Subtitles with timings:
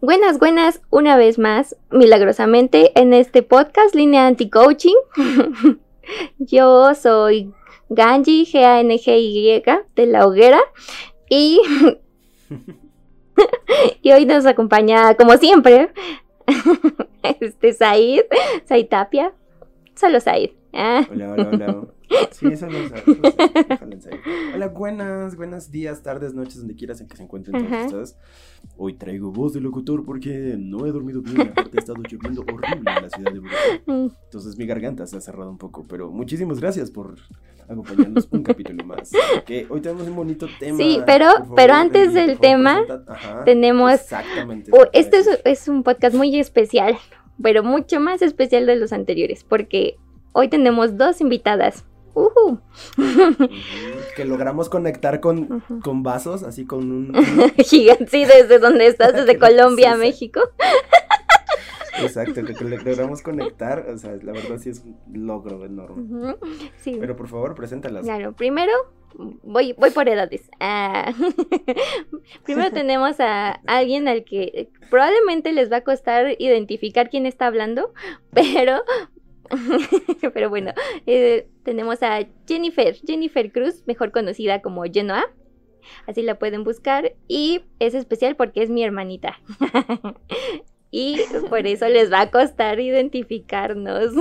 [0.00, 4.94] Buenas, buenas, una vez más, milagrosamente, en este podcast Línea Anti-Coaching.
[6.38, 7.52] Yo soy
[7.88, 9.60] Ganji, G-A-N-G-Y,
[9.96, 10.60] de la hoguera.
[11.28, 11.60] Y,
[14.02, 15.90] y hoy nos acompaña, como siempre,
[17.40, 18.26] este Said,
[18.66, 19.32] Said Tapia.
[19.96, 20.50] Solo Said.
[20.72, 21.08] Ah.
[21.10, 21.82] Hola, hola, hola.
[22.32, 23.02] Sí, solo Said.
[24.54, 28.16] Hola, buenas, buenos días, tardes, noches, donde quieras en que se encuentren todos ustedes.
[28.76, 32.90] Hoy traigo voz de locutor porque no he dormido bien, aparte ha estado lloviendo horrible
[32.96, 33.56] en la ciudad de Bogotá.
[33.86, 34.08] Mm.
[34.24, 37.16] Entonces mi garganta se ha cerrado un poco, pero muchísimas gracias por
[37.68, 39.10] acompañarnos un capítulo más.
[39.46, 40.76] Que hoy tenemos un bonito tema.
[40.76, 42.82] Sí, pero, pero antes del tema
[43.44, 43.92] tenemos...
[43.92, 44.70] Exactamente.
[44.92, 46.96] este es, es un podcast muy especial,
[47.42, 49.96] pero mucho más especial de los anteriores, porque
[50.32, 51.84] hoy tenemos dos invitadas
[54.16, 57.14] que logramos conectar con, con, vasos, así con un...
[57.58, 60.40] Gigante, sí, desde donde estás, desde Colombia a México.
[62.00, 66.36] Exacto, que, logramos conectar, o sea, la verdad sí es un logro enorme.
[66.76, 66.96] sí.
[66.98, 68.04] Pero por favor, preséntalas.
[68.04, 68.72] Claro, primero
[69.42, 70.50] voy, voy por edades.
[70.60, 71.12] Ah,
[72.44, 77.92] primero tenemos a alguien al que probablemente les va a costar identificar quién está hablando,
[78.32, 78.82] pero
[80.34, 80.72] Pero bueno,
[81.06, 85.24] eh, tenemos a Jennifer, Jennifer Cruz, mejor conocida como Genoa.
[86.06, 87.14] Así la pueden buscar.
[87.28, 89.38] Y es especial porque es mi hermanita.
[90.90, 94.12] y por eso les va a costar identificarnos.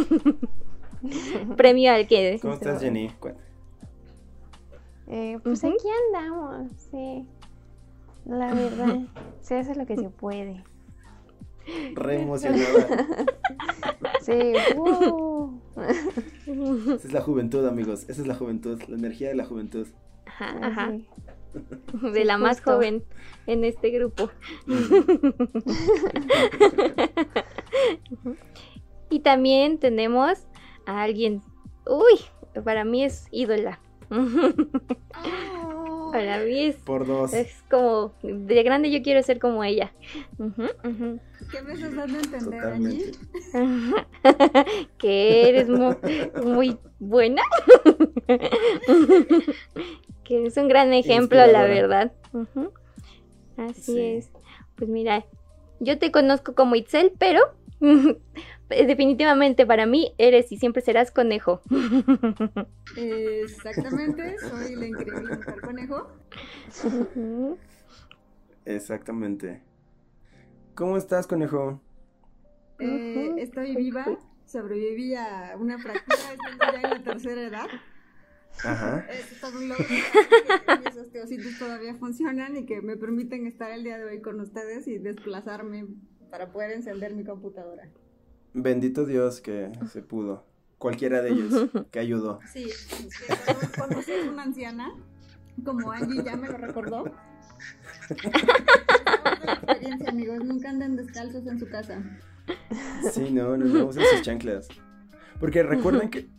[1.58, 2.40] Premio al que...
[2.42, 3.12] ¿Cómo estás, Jenny?
[5.08, 7.26] Eh, pues aquí andamos, sí.
[8.26, 9.00] La verdad,
[9.42, 10.64] se hace lo que se puede.
[11.94, 12.88] Re emocionada.
[14.22, 14.54] Sí.
[15.76, 18.06] Esa es la juventud, amigos.
[18.10, 19.88] Esa es la juventud, la energía de la juventud.
[20.26, 20.94] Ajá, ajá.
[22.14, 23.04] De la más joven
[23.48, 24.30] en este grupo.
[29.10, 30.46] y también tenemos
[30.86, 31.42] a alguien.
[31.86, 32.20] Uy,
[32.64, 33.80] para mí es ídola.
[36.12, 36.76] Para mí es.
[36.78, 37.34] Por dos.
[37.34, 38.14] Es como.
[38.22, 39.94] De grande yo quiero ser como ella.
[41.52, 43.12] ¿Qué me estás dando a entender allí?
[44.98, 47.42] que eres muy, buena.
[50.24, 52.12] que es un gran ejemplo, la verdad.
[53.58, 54.30] Así es.
[54.76, 55.26] Pues mira,
[55.80, 57.42] yo te conozco como Itzel, pero
[58.70, 61.62] definitivamente para mí eres y siempre serás conejo.
[62.96, 66.08] Exactamente, soy la increíble mujer conejo.
[68.66, 69.62] Exactamente.
[70.76, 71.82] ¿Cómo estás, conejo?
[72.80, 74.06] Eh, estoy viva,
[74.46, 77.68] sobreviví a una fractura, estoy ya en la tercera edad.
[78.64, 79.06] Ajá.
[79.10, 83.84] Es todo un logro que mis osteocitos todavía funcionan y que me permiten estar el
[83.84, 85.88] día de hoy con ustedes y desplazarme
[86.30, 87.90] para poder encender mi computadora.
[88.54, 90.44] Bendito Dios que se pudo.
[90.78, 92.40] Cualquiera de ellos que ayudó.
[92.52, 92.68] Sí,
[93.78, 94.92] cuando seas una anciana,
[95.64, 97.12] como Angie ya me lo recordó.
[99.54, 100.44] experiencia, amigos.
[100.44, 102.02] Nunca anden descalzos en su casa.
[103.12, 104.68] Sí, no, no, no usen sus chanclas.
[105.40, 106.30] Porque recuerden que.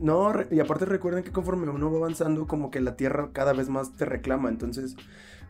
[0.00, 3.68] No, y aparte recuerden que conforme uno va avanzando, como que la tierra cada vez
[3.68, 4.48] más te reclama.
[4.48, 4.96] Entonces,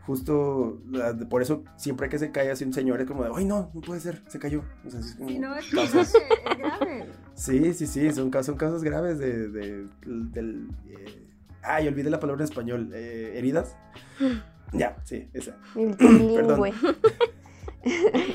[0.05, 0.81] justo
[1.29, 3.81] por eso siempre que se cae así un señor es como de, ay no, no
[3.81, 4.63] puede ser, se cayó.
[4.85, 7.05] O sea, es no, es, grave.
[7.35, 10.69] Sí, sí, sí, son, son casos graves de, de del...
[10.87, 11.27] Eh,
[11.61, 12.89] ay, olvidé la palabra en español.
[12.93, 13.75] Eh, ¿Heridas?
[14.73, 15.57] ya, sí, esa.
[15.75, 16.71] Perdón.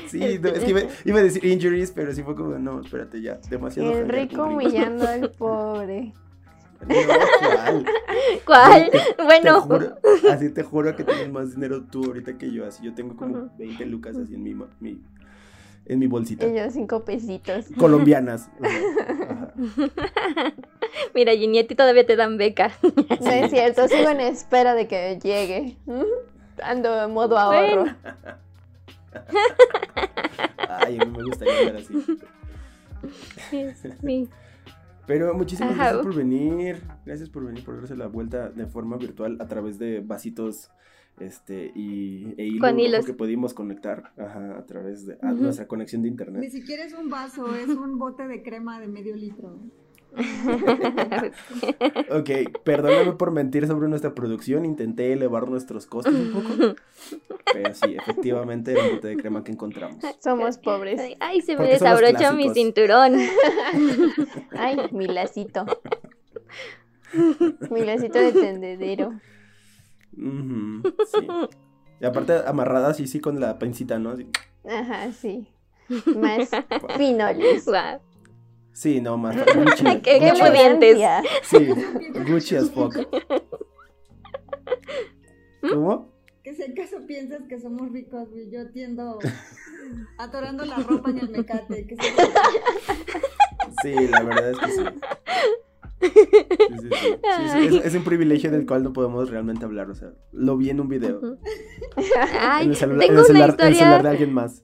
[0.07, 3.97] Sí, es que iba, a decir injuries, pero sí fue como, no, espérate ya, demasiado.
[3.97, 6.13] El rico humillando al pobre.
[6.87, 7.85] ¿Cuál?
[8.45, 8.91] ¿Cuál?
[9.23, 9.67] bueno.
[10.31, 12.65] así te juro que tienes más dinero tú ahorita que yo.
[12.65, 15.01] Así yo tengo como 20 lucas así en mi, mi
[15.89, 16.45] en mi bolsita.
[16.45, 17.65] Ellos cinco pesitos.
[17.77, 18.49] Colombianas.
[21.15, 22.71] Mira, Ginny, a ti todavía te dan beca.
[23.21, 25.77] No es cierto, sigo en espera de que llegue.
[26.63, 27.85] Ando en modo ahorro.
[30.69, 32.05] Ay, a mí me gustaría ver así.
[33.49, 34.29] Sí.
[35.09, 36.83] Pero muchísimas gracias por venir.
[37.03, 40.69] Gracias por venir, por darse la vuelta de forma virtual a través de vasitos
[41.19, 42.67] este y e hilo
[43.03, 46.43] que pudimos conectar a través de nuestra conexión de internet.
[46.43, 49.57] Ni siquiera es un vaso, es un bote de crema de medio litro.
[52.11, 52.29] ok,
[52.63, 54.65] perdóname por mentir sobre nuestra producción.
[54.65, 56.75] Intenté elevar nuestros costos un poco.
[57.53, 60.03] Pero sí, efectivamente un bote de crema que encontramos.
[60.19, 61.01] Somos pobres.
[61.19, 63.15] Ay, se me desabrochó mi cinturón.
[64.57, 65.65] Ay, mi lacito.
[67.69, 69.19] Mi lacito de tendedero.
[70.15, 71.27] sí.
[72.01, 74.15] Y aparte amarrada así, sí, con la pincita, ¿no?
[74.65, 75.47] Ajá, sí.
[76.15, 76.49] Más
[76.97, 77.65] pinoles.
[78.73, 79.83] Sí, no, más Gucci.
[80.01, 80.31] ¿Qué, qué
[81.43, 81.69] Sí,
[82.27, 82.95] Gucci as fuck.
[85.61, 86.13] ¿Cómo?
[86.43, 89.19] Que si acaso piensas que somos ricos, güey, yo tiendo
[90.17, 91.85] atorando la ropa en el mecate.
[91.85, 91.95] Que
[93.83, 94.83] Sí, la verdad es que sí.
[96.01, 100.69] Sí, sí, Es, un privilegio del cual no podemos realmente hablar, o sea, lo vi
[100.69, 101.37] en un video.
[102.39, 103.45] Ay, en el celular, tengo una historia...
[103.45, 104.63] en el celular de alguien más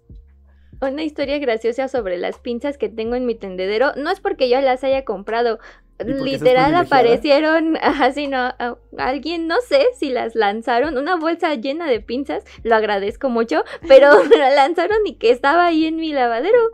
[0.82, 3.94] una historia graciosa sobre las pinzas que tengo en mi tendedero.
[3.96, 5.60] No es porque yo las haya comprado.
[6.00, 8.54] Literal aparecieron, así no,
[8.98, 14.12] alguien no sé si las lanzaron, una bolsa llena de pinzas, lo agradezco mucho, pero
[14.30, 16.72] me la lanzaron y que estaba ahí en mi lavadero.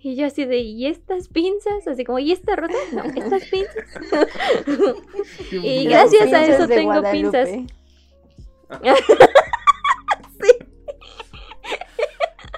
[0.00, 1.86] Y yo así de, ¿y estas pinzas?
[1.88, 2.74] Así como, ¿y esta rota?
[2.92, 3.74] No, estas pinzas.
[5.50, 7.48] y gracias a eso tengo pinzas.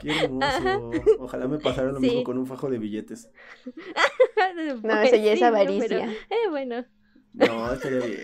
[0.01, 0.91] Qué hermoso.
[1.19, 3.29] Ojalá me pasara lo mismo con un fajo de billetes.
[4.83, 6.11] no, eso ya es avaricia.
[6.31, 6.85] eh, bueno.
[7.35, 8.19] No, estaría bien.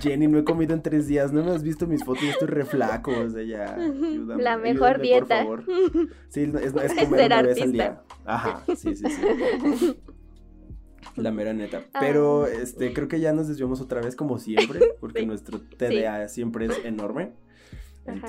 [0.00, 1.32] Jenny, no he comido en tres días.
[1.32, 2.24] No me has visto mis fotos.
[2.24, 3.12] Estoy re flaco.
[3.12, 3.76] O sea, ya.
[3.76, 5.44] La mejor dieta.
[5.44, 6.08] Por favor.
[6.28, 8.02] Sí, es, es comer una vez al día.
[8.24, 9.96] Ajá, sí, sí, sí.
[11.16, 11.84] La mera neta.
[11.92, 12.00] Ah.
[12.00, 16.66] Pero este, creo que ya nos desviamos otra vez, como siempre, porque nuestro TDA siempre
[16.66, 17.32] es enorme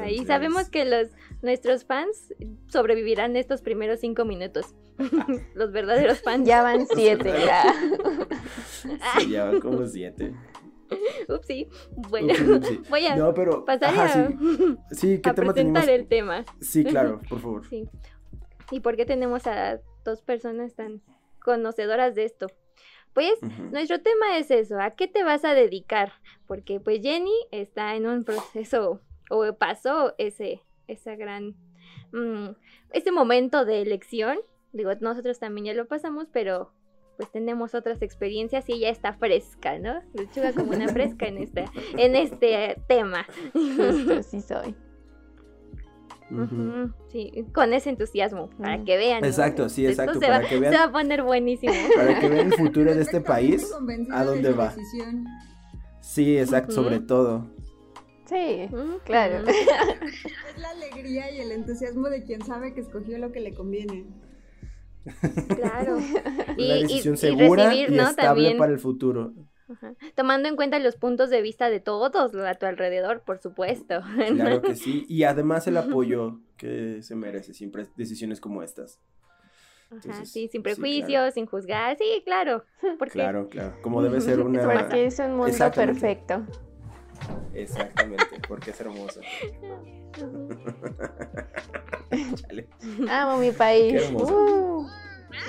[0.08, 1.10] y sabemos que los
[1.42, 2.34] nuestros fans
[2.68, 4.76] sobrevivirán estos primeros cinco minutos.
[5.56, 6.48] los verdaderos fans.
[6.48, 7.64] Ya van siete, ya.
[9.30, 10.34] ya van como siete.
[11.28, 11.70] Upsi.
[12.10, 12.34] Bueno,
[12.90, 13.16] voy a
[13.66, 14.30] pasar a,
[14.92, 15.20] sí.
[15.22, 16.46] ¿qué presentar el tema.
[16.62, 17.68] Sí, claro, por favor.
[17.68, 17.90] Sí.
[18.70, 21.02] ¿Y por qué tenemos a dos personas tan
[21.40, 22.48] conocedoras de esto?
[23.14, 23.34] Pues
[23.72, 26.14] nuestro tema es eso, ¿a qué te vas a dedicar?
[26.48, 31.56] Porque pues Jenny está en un proceso o pasó ese, esa gran,
[32.12, 32.50] mm,
[32.92, 34.38] ese momento de elección.
[34.72, 36.72] Digo, nosotros también ya lo pasamos, pero
[37.18, 40.02] pues tenemos otras experiencias y ella está fresca, ¿no?
[40.14, 41.66] Lechuga como una fresca en este,
[41.98, 43.26] en este tema.
[43.54, 44.76] Justo, sí soy.
[47.12, 49.24] Sí, con ese entusiasmo, para que vean.
[49.24, 50.20] Exacto, sí, exacto.
[50.20, 51.74] para que vean, se va a poner buenísimo.
[51.96, 53.72] Para que vean el futuro de este país,
[54.12, 54.74] a dónde va.
[56.02, 57.52] Sí, exacto, sobre todo.
[58.26, 58.70] Sí,
[59.06, 59.44] claro.
[59.48, 64.06] Es la alegría y el entusiasmo de quien sabe que escogió lo que le conviene.
[65.56, 65.98] Claro.
[66.58, 69.34] y, Una decisión segura y estable para el futuro.
[70.16, 74.02] Tomando en cuenta los puntos de vista de todos a tu alrededor, por supuesto.
[74.36, 75.06] Claro que sí.
[75.10, 79.00] Y además el apoyo que se merece siempre decisiones como estas.
[80.24, 82.64] sí, sin prejuicios, sin juzgar, sí, claro.
[83.12, 83.76] Claro, claro.
[83.82, 84.64] Como debe ser una.
[84.64, 86.46] Porque es un mundo perfecto.
[87.54, 89.22] Exactamente, porque es hermoso.
[93.10, 93.94] Amo mi país.
[93.94, 94.36] Qué hermoso.
[94.36, 94.88] Uh.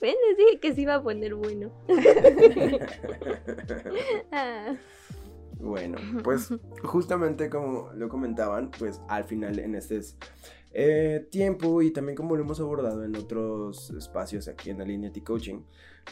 [0.00, 1.72] Ven, dije que se iba a poner bueno.
[4.32, 4.74] Ah.
[5.60, 6.48] Bueno, pues
[6.82, 10.00] justamente como lo comentaban, pues al final en este
[10.72, 15.60] eh, tiempo y también como lo hemos abordado en otros espacios aquí en Alineati Coaching,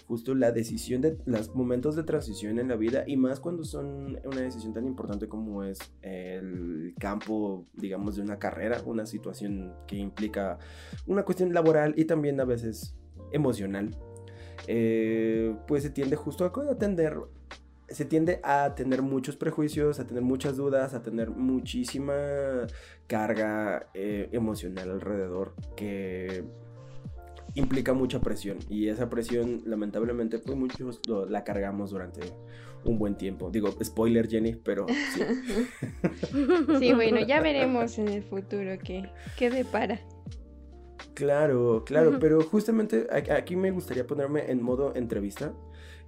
[0.07, 4.19] justo la decisión de los momentos de transición en la vida y más cuando son
[4.25, 9.97] una decisión tan importante como es el campo, digamos, de una carrera, una situación que
[9.97, 10.59] implica
[11.07, 12.97] una cuestión laboral y también a veces
[13.33, 13.97] emocional,
[14.67, 17.17] eh, pues se tiende justo a atender
[17.91, 22.15] se tiende a tener muchos prejuicios, a tener muchas dudas, a tener muchísima
[23.07, 26.45] carga eh, emocional alrededor que
[27.55, 32.21] implica mucha presión y esa presión lamentablemente pues muchos la cargamos durante
[32.85, 33.51] un buen tiempo.
[33.51, 35.23] Digo, spoiler Jenny, pero sí.
[36.79, 40.01] sí, bueno, ya veremos en el futuro qué, qué depara.
[41.15, 45.53] Claro, claro, pero justamente aquí me gustaría ponerme en modo entrevista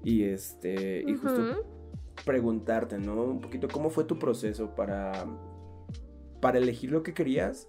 [0.03, 1.65] y este, y justo
[2.25, 3.23] preguntarte, ¿no?
[3.23, 5.27] Un poquito cómo fue tu proceso para
[6.43, 7.69] para elegir lo que querías,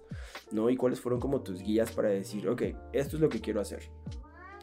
[0.50, 0.68] ¿no?
[0.68, 2.62] Y cuáles fueron como tus guías para decir, ok,
[2.92, 3.88] esto es lo que quiero hacer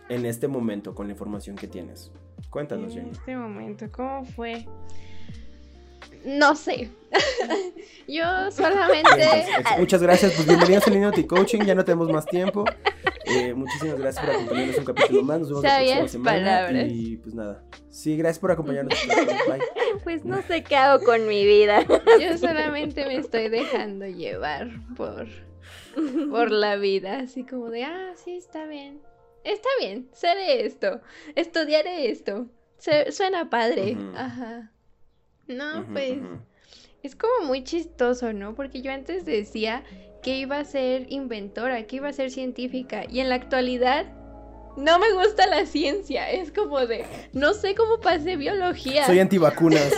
[0.10, 2.12] en este momento con la información que tienes.
[2.50, 3.12] Cuéntanos, En Jenny.
[3.12, 4.66] este momento, ¿cómo fue?
[6.26, 6.92] No sé.
[8.08, 9.16] Yo solamente.
[9.16, 9.46] Bien,
[9.80, 12.66] muchas gracias, pues bienvenidos a Lineuti Coaching, ya no tenemos más tiempo.
[13.26, 15.40] Eh, muchísimas gracias por acompañarnos un capítulo más.
[15.40, 16.38] Nos vemos la próxima semana.
[16.38, 16.88] palabras.
[16.92, 17.64] Y pues nada.
[17.90, 18.94] Sí, gracias por acompañarnos.
[19.48, 19.81] Bye.
[20.04, 21.86] Pues no sé qué hago con mi vida.
[22.22, 25.28] Yo solamente me estoy dejando llevar por,
[26.30, 29.02] por la vida, así como de, ah, sí, está bien.
[29.44, 31.02] Está bien, seré esto,
[31.36, 32.48] estudiaré esto.
[32.78, 33.98] Se- suena padre.
[34.16, 34.72] Ajá.
[35.48, 36.20] No, pues
[37.04, 38.54] es como muy chistoso, ¿no?
[38.56, 39.84] Porque yo antes decía
[40.22, 44.06] que iba a ser inventora, que iba a ser científica, y en la actualidad
[44.78, 46.30] no me gusta la ciencia.
[46.30, 49.06] Es como de, no sé cómo pasé biología.
[49.06, 49.94] Soy antivacunas.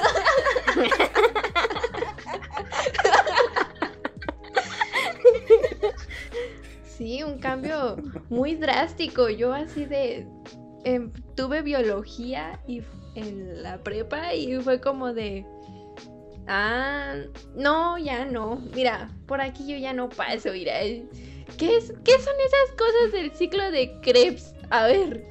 [6.97, 7.97] Sí, un cambio
[8.29, 9.29] muy drástico.
[9.29, 10.27] Yo así de...
[10.85, 12.81] em, tuve biología y
[13.15, 15.45] en la prepa y fue como de...
[16.47, 17.15] Ah,
[17.55, 18.61] no, ya no.
[18.75, 20.73] Mira, por aquí yo ya no paso, mira.
[21.57, 24.52] ¿Qué, es, ¿Qué son esas cosas del ciclo de Krebs?
[24.73, 25.23] A ver,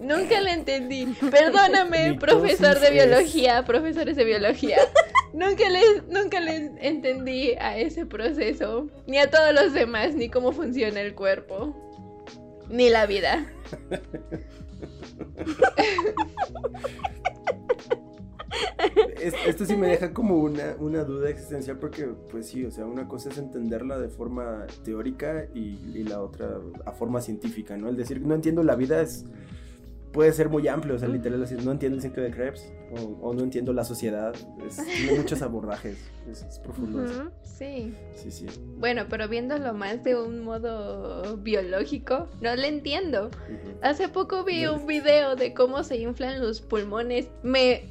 [0.00, 1.04] nunca lo entendí.
[1.30, 4.78] Perdóname, profesor de biología, profesores de biología.
[5.34, 10.50] Nunca les, nunca les entendí a ese proceso, ni a todos los demás, ni cómo
[10.50, 11.76] funciona el cuerpo,
[12.70, 13.46] ni la vida.
[19.20, 22.86] Es- Esto sí me deja como una, una duda existencial porque, pues sí, o sea,
[22.86, 27.88] una cosa es entenderla de forma teórica y, y la otra a forma científica, ¿no?
[27.88, 29.24] El decir no entiendo la vida es
[30.12, 33.28] puede ser muy amplio, o sea, literal, decir no entiendo el ciclo de Krebs o,
[33.28, 34.34] o no entiendo la sociedad,
[34.66, 35.98] es- tiene muchos abordajes,
[36.30, 37.02] es, es profundo.
[37.02, 37.28] Ujú.
[37.42, 37.94] Sí.
[38.14, 38.46] Sí, sí.
[38.78, 43.30] Bueno, pero viéndolo más de un modo biológico, no le entiendo.
[43.82, 44.74] Hace poco vi No.
[44.76, 47.28] un video de cómo se inflan los pulmones.
[47.42, 47.84] Me,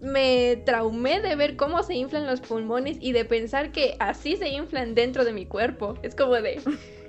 [0.00, 4.48] me traumé de ver cómo se inflan los pulmones y de pensar que así se
[4.48, 5.94] inflan dentro de mi cuerpo.
[6.02, 6.56] Es como de,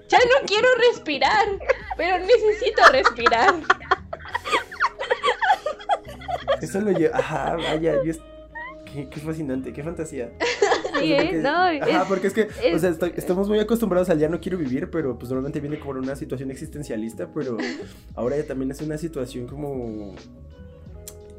[0.10, 1.45] ya no quiero respirar,
[1.98, 3.55] pero necesito respirar.
[6.62, 8.13] Eso lo lleva, ajá, vaya, yo
[8.86, 10.31] Qué, qué fascinante, qué fantasía.
[11.00, 11.39] Sí, ¿eh?
[11.41, 14.39] No, Ajá, es- porque es que, o sea, estoy- estamos muy acostumbrados al ya no
[14.41, 17.57] quiero vivir, pero pues normalmente viene como una situación existencialista, pero
[18.13, 20.13] ahora ya también es una situación como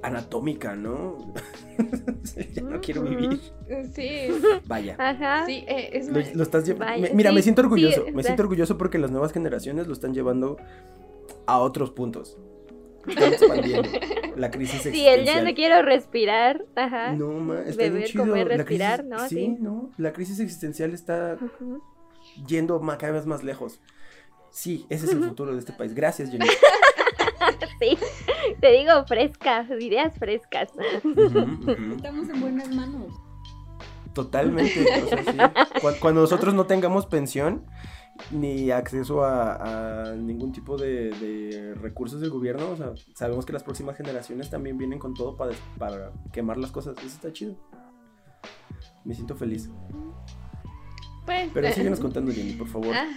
[0.02, 1.32] anatómica, ¿no?
[2.54, 3.40] ya no quiero vivir.
[3.94, 4.28] Sí,
[4.66, 4.96] Vaya.
[4.98, 5.46] Ajá.
[5.46, 7.66] sí, eh, es Lo, más- lo estás lle- Vaya, me- mira, sí, me siento sí,
[7.66, 8.04] orgulloso.
[8.12, 10.56] me siento orgulloso porque las nuevas generaciones lo están llevando
[11.46, 12.36] a otros puntos.
[13.06, 13.88] Están expandiendo
[14.36, 16.64] la crisis Sí, el ya no quiero respirar.
[16.76, 17.12] Ajá.
[17.14, 18.24] No, ma, está bien Beber, chido.
[18.26, 19.28] comer, respirar, crisis- ¿no?
[19.28, 19.48] Sí, Sí.
[19.60, 19.90] no.
[19.98, 21.36] La crisis existencial está
[22.46, 23.80] yendo cada vez más lejos.
[24.50, 25.94] Sí, ese es el futuro de este país.
[25.94, 26.46] Gracias, Jenny.
[27.80, 27.98] Sí,
[28.60, 30.68] te digo frescas, ideas frescas.
[31.96, 33.12] Estamos en buenas manos.
[34.14, 34.84] Totalmente.
[35.04, 35.38] o sea, sí.
[35.80, 37.64] Cu- Cuando, nosotros no tengamos pensión
[38.30, 43.54] ni acceso a, a ningún tipo de, de recursos del gobierno, o sea, sabemos que
[43.54, 46.96] las próximas generaciones también vienen con todo para, para quemar las cosas.
[46.98, 47.56] Eso está chido.
[49.04, 49.70] Me siento feliz.
[51.24, 52.94] Pues, Pero eh, síguenos contando, Jenny, por favor.
[52.96, 53.08] ah,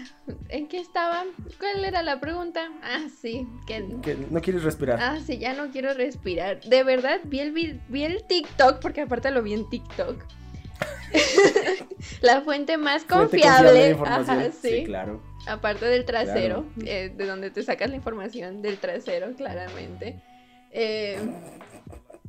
[0.49, 1.23] ¿En qué estaba?
[1.59, 2.69] ¿Cuál era la pregunta?
[2.83, 4.99] Ah, sí, que Que no quieres respirar.
[5.01, 6.61] Ah, sí, ya no quiero respirar.
[6.61, 10.23] De verdad, vi el, vi, el TikTok, porque aparte lo vi en TikTok.
[12.21, 13.71] la fuente más Fuente confiable.
[13.71, 13.91] de.
[14.05, 14.69] Ajá, sí.
[14.69, 15.21] sí, claro.
[15.47, 16.89] Aparte del trasero, Claro.
[16.91, 20.21] eh, de donde te sacas la información del trasero, claramente.
[20.71, 21.17] Eh,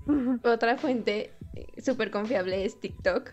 [0.45, 3.33] otra fuente eh, súper confiable es TikTok.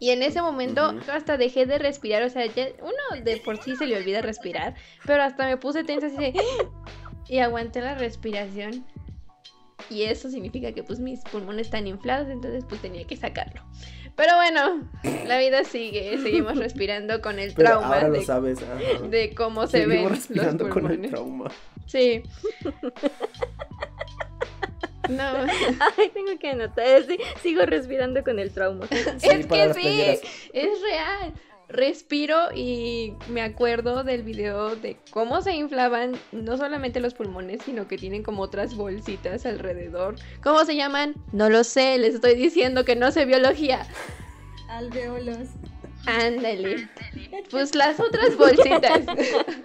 [0.00, 3.62] Y en ese momento yo hasta dejé de respirar, o sea, ya- uno de por
[3.62, 4.74] sí se le olvida respirar,
[5.06, 6.34] pero hasta me puse tensa así de...
[7.28, 8.84] Y aguanté la respiración.
[9.88, 13.62] Y eso significa que pues mis pulmones están inflados, entonces pues tenía que sacarlo.
[14.16, 14.88] Pero bueno,
[15.26, 18.58] la vida sigue, seguimos respirando con el Pero trauma ahora lo de, sabes.
[18.62, 19.06] ajá.
[19.08, 21.10] de cómo se ven Seguimos los respirando con el pulmones.
[21.10, 21.50] trauma.
[21.86, 22.22] Sí.
[25.08, 25.22] No,
[25.98, 27.04] Ay, tengo que anotar.
[27.04, 28.86] sí, sigo respirando con el trauma.
[28.88, 30.20] Sí, es que sí, playeras.
[30.52, 31.32] es real.
[31.68, 37.86] Respiro y me acuerdo del video de cómo se inflaban no solamente los pulmones, sino
[37.86, 40.16] que tienen como otras bolsitas alrededor.
[40.42, 41.14] ¿Cómo se llaman?
[41.30, 43.86] No lo sé, les estoy diciendo que no sé biología.
[44.68, 45.48] Alveolos.
[46.06, 46.88] Ándale.
[47.50, 49.02] Pues las otras bolsitas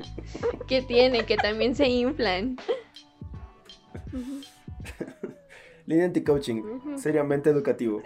[0.67, 2.57] que tienen, que también se inflan.
[5.85, 6.97] Línea anti-coaching, Ujú.
[6.97, 8.01] seriamente educativo.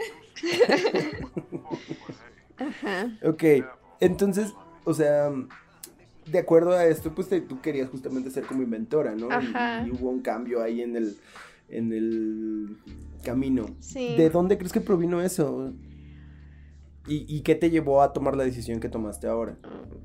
[2.57, 3.17] Ajá.
[3.23, 3.43] Ok,
[4.01, 5.31] Entonces, o sea,
[6.25, 9.31] de acuerdo a esto, pues tú querías justamente ser como inventora, ¿no?
[9.31, 9.85] Ajá.
[9.85, 11.17] Y, hubo un cambio ahí en el,
[11.69, 12.77] en el
[13.23, 13.65] camino.
[13.79, 14.15] Sí.
[14.17, 15.73] ¿De dónde crees que provino eso?
[17.09, 19.57] ¿Y, ¿Y qué te llevó a tomar la decisión que tomaste ahora?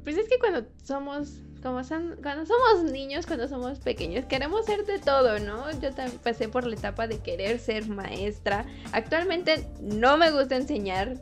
[0.05, 4.85] Pues es que cuando somos, como son, cuando somos niños, cuando somos pequeños, queremos ser
[4.87, 5.71] de todo, ¿no?
[5.81, 8.67] Yo también pasé por la etapa de querer ser maestra.
[8.93, 11.21] Actualmente no me gusta enseñar,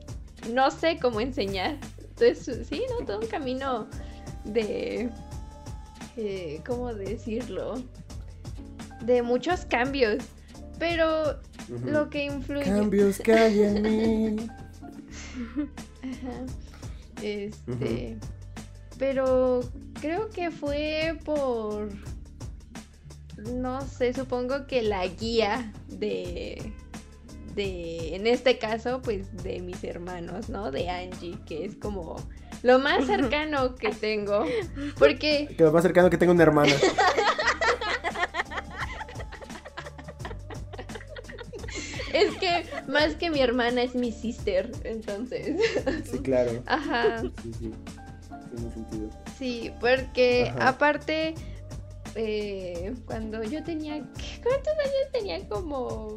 [0.52, 1.78] no sé cómo enseñar.
[1.98, 3.04] Entonces, sí, ¿no?
[3.04, 3.88] Todo un camino
[4.44, 5.10] de...
[6.16, 7.74] Eh, ¿Cómo decirlo?
[9.02, 10.24] De muchos cambios.
[10.78, 11.40] Pero
[11.84, 12.64] lo que influye...
[12.64, 14.36] Cambios que hay en mí.
[16.02, 16.46] Ajá.
[17.22, 18.18] Este.
[18.98, 19.60] Pero
[20.00, 21.88] creo que fue por.
[23.54, 26.72] No sé, supongo que la guía de.
[27.54, 28.14] De.
[28.14, 30.70] En este caso, pues de mis hermanos, ¿no?
[30.70, 32.16] De Angie, que es como
[32.62, 34.44] lo más cercano que tengo.
[34.98, 35.54] Porque.
[35.56, 36.72] Que lo más cercano que tengo una hermana.
[42.12, 44.70] Es que más que mi hermana es mi sister.
[44.84, 45.56] Entonces.
[46.10, 46.62] Sí, claro.
[46.66, 47.20] Ajá.
[47.42, 47.70] Sí, sí.
[48.54, 49.10] Tiene sentido.
[49.38, 50.68] Sí, porque Ajá.
[50.68, 51.34] aparte,
[52.14, 55.48] eh, cuando yo tenía, ¿qué- ¿cuántos años tenía?
[55.48, 56.16] Como,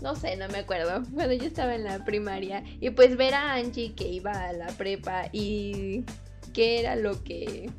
[0.00, 3.54] no sé, no me acuerdo, cuando yo estaba en la primaria, y pues ver a
[3.54, 6.04] Angie que iba a la prepa y
[6.52, 7.70] qué era lo que,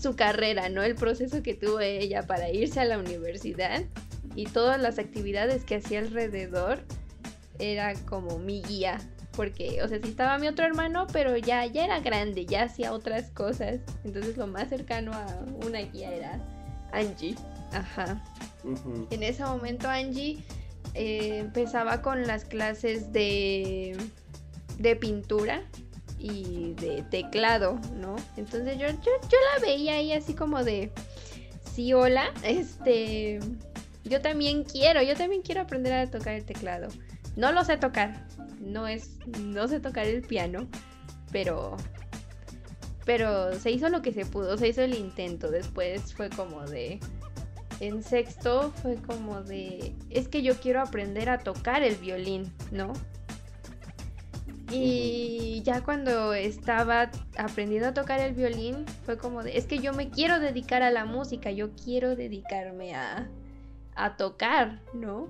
[0.00, 0.82] su carrera, ¿no?
[0.84, 3.82] El proceso que tuvo ella para irse a la universidad
[4.38, 6.84] y todas las actividades que hacía alrededor,
[7.58, 8.98] era como mi guía.
[9.32, 12.92] Porque, o sea, sí estaba mi otro hermano, pero ya, ya era grande, ya hacía
[12.92, 13.80] otras cosas.
[14.04, 15.26] Entonces lo más cercano a
[15.66, 16.40] una guía era
[16.92, 17.34] Angie.
[17.72, 18.22] Ajá.
[19.10, 20.38] En ese momento Angie
[20.94, 23.96] eh, empezaba con las clases de,
[24.78, 25.64] de pintura
[26.16, 28.14] y de teclado, ¿no?
[28.36, 30.92] Entonces yo, yo, yo la veía ahí así como de,
[31.74, 33.40] sí, hola, este,
[34.08, 36.88] yo también quiero, yo también quiero aprender a tocar el teclado.
[37.36, 38.26] No lo sé tocar,
[38.60, 40.66] no es, no sé tocar el piano,
[41.30, 41.76] pero,
[43.04, 45.50] pero se hizo lo que se pudo, se hizo el intento.
[45.50, 47.00] Después fue como de,
[47.80, 52.92] en sexto fue como de, es que yo quiero aprender a tocar el violín, ¿no?
[54.70, 59.94] Y ya cuando estaba aprendiendo a tocar el violín, fue como de, es que yo
[59.94, 63.28] me quiero dedicar a la música, yo quiero dedicarme a,
[63.98, 65.28] a tocar, ¿no?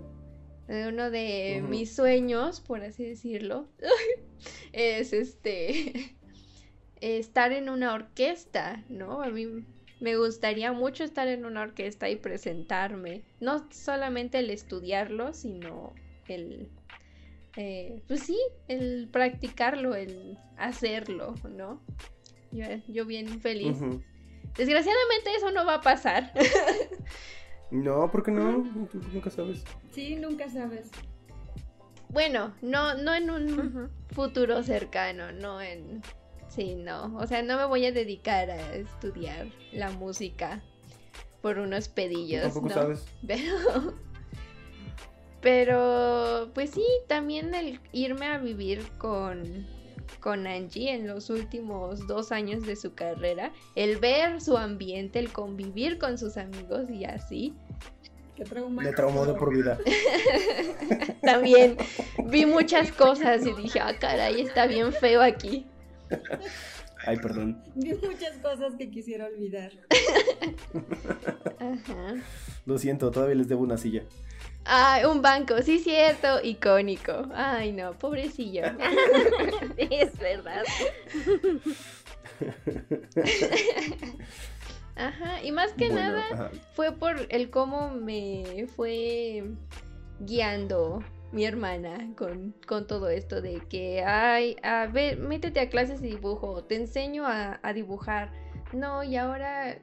[0.68, 3.66] Eh, Uno de mis sueños, por así decirlo,
[4.72, 6.16] es este,
[7.00, 9.22] estar en una orquesta, ¿no?
[9.22, 9.64] A mí
[10.00, 15.94] me gustaría mucho estar en una orquesta y presentarme, no solamente el estudiarlo, sino
[16.28, 16.68] el,
[17.57, 21.81] eh, pues sí, el practicarlo, el hacerlo, ¿no?
[22.52, 23.78] Yo, yo bien feliz.
[24.57, 26.33] Desgraciadamente eso no va a pasar.
[27.70, 28.64] No, ¿por qué no?
[28.90, 29.64] Tú nunca sabes.
[29.92, 30.90] Sí, nunca sabes.
[32.09, 36.02] bueno, no, no en un futuro cercano, no en...
[36.48, 37.14] Sí, no.
[37.16, 40.62] O sea, no me voy a dedicar a estudiar la música
[41.42, 42.42] por unos pedillos.
[42.42, 42.74] Tampoco ¿no?
[42.74, 43.07] sabes.
[43.26, 44.09] Pero...
[45.40, 49.68] Pero, pues sí, también el irme a vivir con,
[50.21, 55.33] con Angie en los últimos dos años de su carrera, el ver su ambiente, el
[55.33, 57.55] convivir con sus amigos y así,
[58.38, 58.85] Qué trauma.
[58.85, 59.77] Me traumó de por vida.
[61.23, 61.77] también
[62.27, 65.66] vi muchas cosas y dije, ah, caray, está bien feo aquí.
[67.05, 67.61] Ay, perdón.
[67.75, 69.73] Vi muchas cosas que quisiera olvidar.
[71.59, 72.14] Ajá.
[72.64, 74.05] Lo siento, todavía les debo una silla.
[74.70, 77.26] Ay, un banco, sí, cierto, icónico.
[77.35, 78.62] Ay, no, pobrecillo.
[79.78, 80.64] Sí, es verdad.
[84.96, 86.50] Ajá, y más que Bueno, nada ajá.
[86.74, 89.44] fue por el cómo me fue
[90.20, 96.00] guiando mi hermana con, con todo esto de que, ay, a ver, métete a clases
[96.00, 98.33] de dibujo, te enseño a, a dibujar.
[98.72, 99.78] No, y ahora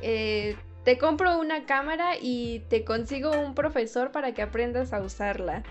[0.00, 5.62] eh, te compro una cámara y te consigo un profesor para que aprendas a usarla.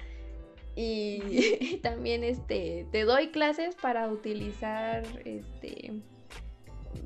[0.75, 6.01] Y también este te doy clases para utilizar este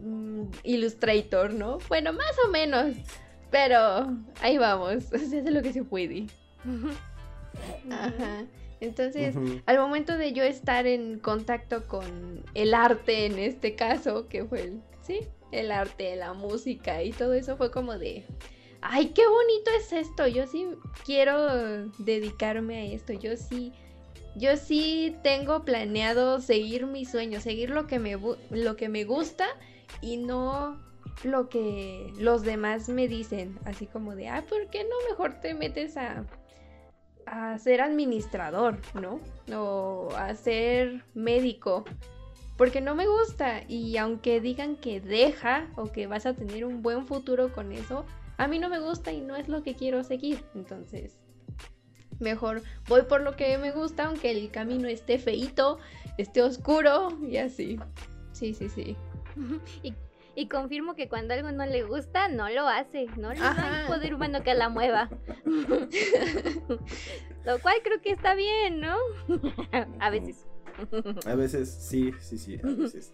[0.01, 1.79] mm, Illustrator, ¿no?
[1.87, 2.95] Bueno, más o menos.
[3.49, 6.27] Pero ahí vamos, se hace lo que se puede.
[7.89, 8.45] Ajá.
[8.79, 9.35] Entonces,
[9.65, 14.61] al momento de yo estar en contacto con el arte en este caso, que fue
[14.61, 15.21] el, sí,
[15.53, 18.25] el arte, la música y todo eso fue como de,
[18.81, 20.67] ay, qué bonito es esto, yo sí
[21.05, 23.71] quiero dedicarme a esto, yo sí
[24.35, 28.17] yo sí tengo planeado seguir mi sueño, seguir lo que me,
[28.49, 29.45] lo que me gusta
[30.01, 30.81] y no
[31.23, 35.53] lo que los demás me dicen, así como de, ah, ¿por qué no mejor te
[35.53, 36.25] metes a,
[37.27, 39.19] a ser administrador, ¿no?
[39.55, 41.85] O a ser médico.
[42.57, 46.81] Porque no me gusta y aunque digan que deja o que vas a tener un
[46.81, 48.05] buen futuro con eso,
[48.37, 50.43] a mí no me gusta y no es lo que quiero seguir.
[50.53, 51.19] Entonces,
[52.19, 55.79] mejor voy por lo que me gusta, aunque el camino esté feito,
[56.17, 57.79] esté oscuro y así.
[58.31, 58.95] Sí, sí, sí.
[60.35, 63.37] Y, confirmo que cuando algo no le gusta, no lo hace, no, hay
[63.85, 65.07] poder humano que la mueva.
[67.45, 68.95] lo cual creo que está bien, ¿no?
[69.99, 70.47] a veces.
[71.26, 73.13] a veces, sí, sí, sí, a veces.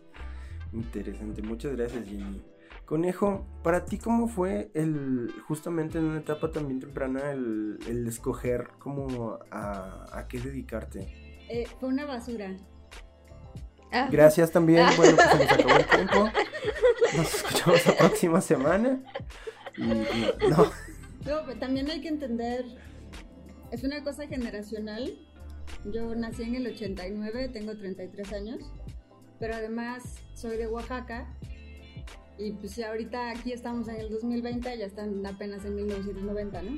[0.73, 2.41] Interesante, muchas gracias Jenny.
[2.85, 9.37] Conejo, para ti cómo fue el, justamente en una etapa también temprana, el, escoger como
[9.51, 11.07] a, qué dedicarte?
[11.49, 12.57] Eh, fue una basura.
[13.91, 14.07] Ah.
[14.11, 14.93] Gracias también, ah.
[14.97, 16.29] bueno, pues se nos acabó el tiempo.
[17.15, 19.03] Nos escuchamos la próxima semana.
[19.77, 19.95] no,
[20.49, 20.71] no.
[21.25, 22.65] no, también hay que entender,
[23.71, 25.15] es una cosa generacional.
[25.85, 28.59] Yo nací en el 89, tengo 33 años,
[29.39, 30.03] pero además
[30.33, 31.33] soy de Oaxaca
[32.37, 36.71] y pues ya ahorita aquí estamos en el 2020, ya están apenas en 1990, ¿no?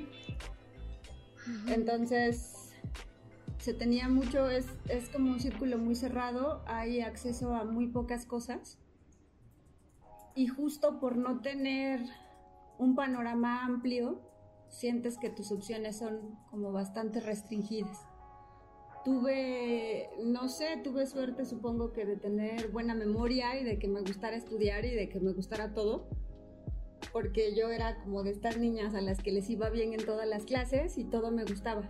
[1.67, 2.71] Entonces,
[3.57, 8.25] se tenía mucho, es, es como un círculo muy cerrado, hay acceso a muy pocas
[8.25, 8.77] cosas.
[10.33, 12.01] Y justo por no tener
[12.77, 14.21] un panorama amplio,
[14.69, 18.10] sientes que tus opciones son como bastante restringidas
[19.03, 24.01] tuve, no sé, tuve suerte supongo que de tener buena memoria y de que me
[24.01, 26.07] gustara estudiar y de que me gustara todo,
[27.11, 30.27] porque yo era como de estas niñas a las que les iba bien en todas
[30.27, 31.89] las clases y todo me gustaba.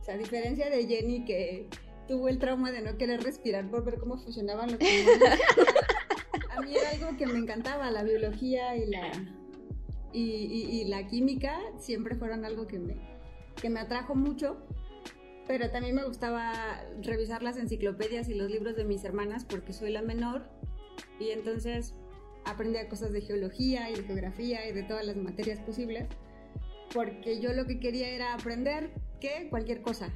[0.00, 1.68] O sea, a diferencia de Jenny que
[2.08, 4.80] tuvo el trauma de no querer respirar por ver cómo funcionaban los
[6.56, 9.12] A mí era algo que me encantaba, la biología y la,
[10.12, 12.96] y, la química siempre fueron algo que me,
[13.60, 14.56] que me atrajo mucho
[15.50, 19.90] pero también me gustaba revisar las enciclopedias y los libros de mis hermanas porque soy
[19.90, 20.48] la menor
[21.18, 21.92] y entonces
[22.44, 26.06] aprendía cosas de geología y de geografía y de todas las materias posibles
[26.94, 30.14] porque yo lo que quería era aprender que cualquier cosa,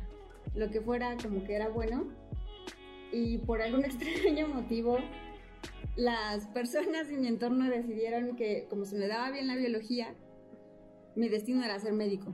[0.54, 2.12] lo que fuera como que era bueno
[3.10, 4.98] y por algún extraño motivo
[5.96, 10.14] las personas en mi entorno decidieron que como se me daba bien la biología,
[11.16, 12.32] mi destino era ser médico.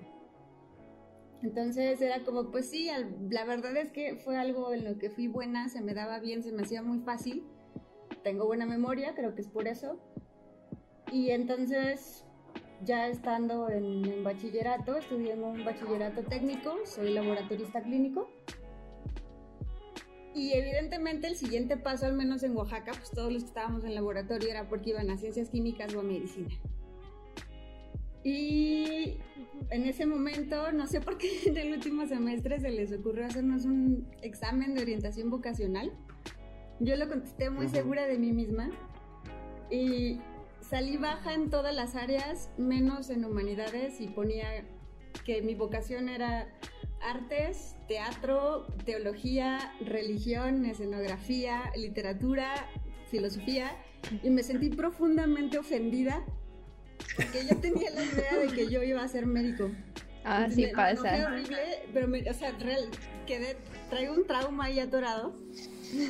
[1.43, 2.91] Entonces era como, pues sí,
[3.31, 6.43] la verdad es que fue algo en lo que fui buena, se me daba bien,
[6.43, 7.45] se me hacía muy fácil.
[8.23, 9.99] Tengo buena memoria, creo que es por eso.
[11.11, 12.27] Y entonces,
[12.85, 18.29] ya estando en, bachillerato, estudié en un bachillerato técnico, soy laboratorista clínico.
[20.35, 23.95] Y evidentemente el siguiente paso, al menos en Oaxaca, pues todos los que estábamos en
[23.95, 26.51] laboratorio era porque iban a ciencias químicas o a medicina.
[28.23, 29.19] Y
[29.71, 33.65] en ese momento, no sé por qué en el último semestre se les ocurrió hacernos
[33.65, 35.93] un examen de orientación vocacional.
[36.81, 38.71] Yo lo contesté muy segura de mí misma
[39.71, 40.19] y
[40.61, 44.65] salí baja en todas las áreas, menos en humanidades y ponía
[45.25, 46.49] que mi vocación era
[47.03, 52.55] artes, teatro, teología, religión, escenografía, literatura,
[53.09, 53.77] filosofía
[54.23, 56.25] y me sentí profundamente ofendida
[57.17, 59.71] porque yo tenía la idea de que yo iba a ser médico.
[60.25, 61.01] Ah, sí pasa.
[61.01, 61.59] fue horrible,
[61.93, 62.89] pero me, o sea, real,
[63.27, 63.57] quedé,
[63.89, 65.35] traigo un trauma ahí atorado.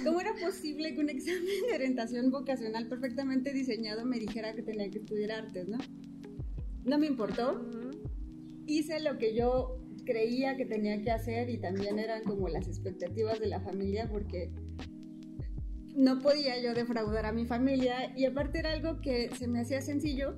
[0.05, 4.91] ¿Cómo era posible que un examen de orientación vocacional perfectamente diseñado me dijera que tenía
[4.91, 5.79] que estudiar artes, no?
[6.85, 7.65] No me importó.
[8.67, 13.39] Hice lo que yo creía que tenía que hacer y también eran como las expectativas
[13.41, 14.51] de la familia porque
[15.95, 19.83] no podía yo defraudar a mi familia y aparte era algo que se me hacía
[19.83, 20.37] sencillo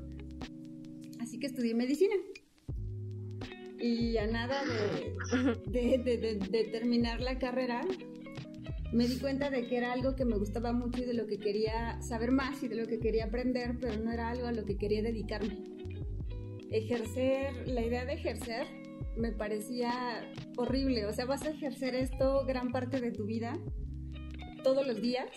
[1.22, 2.14] así que estudié medicina.
[3.80, 4.62] Y a nada
[5.66, 7.82] de, terminar la carrera,
[8.92, 11.38] me di cuenta de que era algo que me gustaba mucho y de lo que
[11.38, 14.64] quería saber más y de lo que quería aprender, pero no era algo a lo
[14.64, 15.58] que quería dedicarme.
[16.70, 18.66] Ejercer, la idea de ejercer
[19.16, 19.92] me parecía
[20.56, 21.06] horrible.
[21.06, 23.58] O sea, vas a ejercer esto gran parte de tu vida,
[24.62, 25.28] todos los días,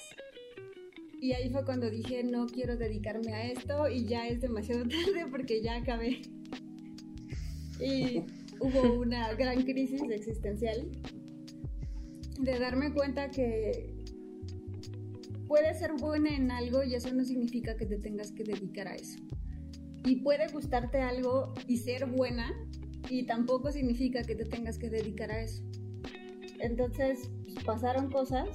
[1.20, 5.26] y ahí fue cuando dije, no quiero dedicarme a esto y ya es demasiado tarde
[5.30, 6.22] porque ya acabé.
[7.80, 8.24] Y
[8.60, 10.90] hubo una gran crisis existencial
[12.40, 13.94] de darme cuenta que
[15.48, 18.96] puedes ser buena en algo y eso no significa que te tengas que dedicar a
[18.96, 19.20] eso.
[20.06, 22.54] Y puede gustarte algo y ser buena
[23.10, 25.64] y tampoco significa que te tengas que dedicar a eso.
[26.60, 28.50] entonces pues, pasaron cosas,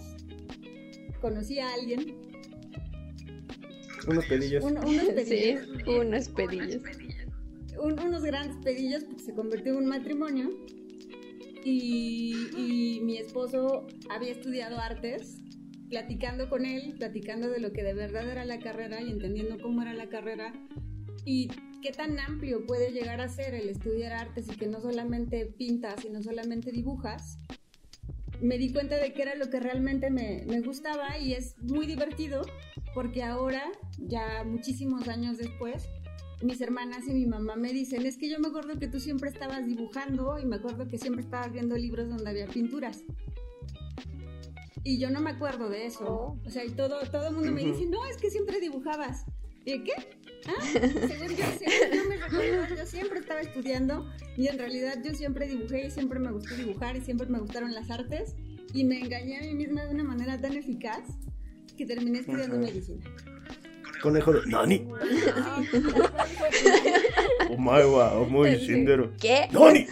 [1.21, 2.20] conocí a alguien.
[4.09, 4.65] Unos pedillos.
[4.65, 5.27] unos pedillos.
[5.27, 6.83] Sí, unos pedillos.
[7.79, 10.51] unos grandes pedillos porque se convirtió en un matrimonio.
[11.63, 15.43] Y, y mi esposo había estudiado artes
[15.91, 19.83] platicando con él, platicando de lo que de verdad era la carrera y entendiendo cómo
[19.83, 20.55] era la carrera
[21.25, 21.49] y
[21.83, 26.05] qué tan amplio puede llegar a ser el estudiar artes y que no solamente pintas
[26.05, 27.39] y no solamente dibujas,
[28.41, 31.87] me di cuenta de que era lo que realmente me, me gustaba y es muy
[31.87, 32.43] divertido
[32.95, 35.89] porque ahora, ya muchísimos años después,
[36.43, 39.31] mis hermanas y mi mamá me dicen, es que yo me acuerdo que tú siempre
[39.31, 43.05] estabas dibujando y me acuerdo que siempre estabas viendo libros donde había pinturas.
[44.83, 46.07] Y yo no me acuerdo de eso.
[46.09, 46.39] Oh.
[46.47, 49.27] O sea, y todo, todo el mundo me dice, no, es que siempre dibujabas.
[49.65, 49.93] ¿Y qué?
[50.47, 51.45] Ah, según yo,
[51.95, 56.19] yo me recuerdo, yo siempre estaba estudiando y en realidad yo siempre dibujé y siempre
[56.19, 58.35] me gustó dibujar y siempre me gustaron las artes
[58.73, 61.03] y me engañé a mí misma de una manera tan eficaz
[61.77, 63.05] que terminé estudiando medicina.
[64.03, 64.89] Conejo de Nani.
[67.51, 69.13] Omae wa omoi shindero.
[69.21, 69.47] ¿Qué?
[69.53, 69.87] Nani.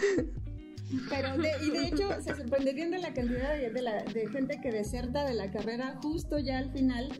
[1.09, 4.59] Pero de, y de hecho se sorprenderían de la cantidad de, de, la, de gente
[4.61, 7.11] que deserta de la carrera justo ya al final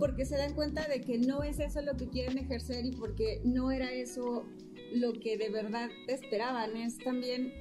[0.00, 3.42] porque se dan cuenta de que no es eso lo que quieren ejercer y porque
[3.44, 4.46] no era eso
[4.94, 6.74] lo que de verdad esperaban.
[6.76, 7.52] Es también,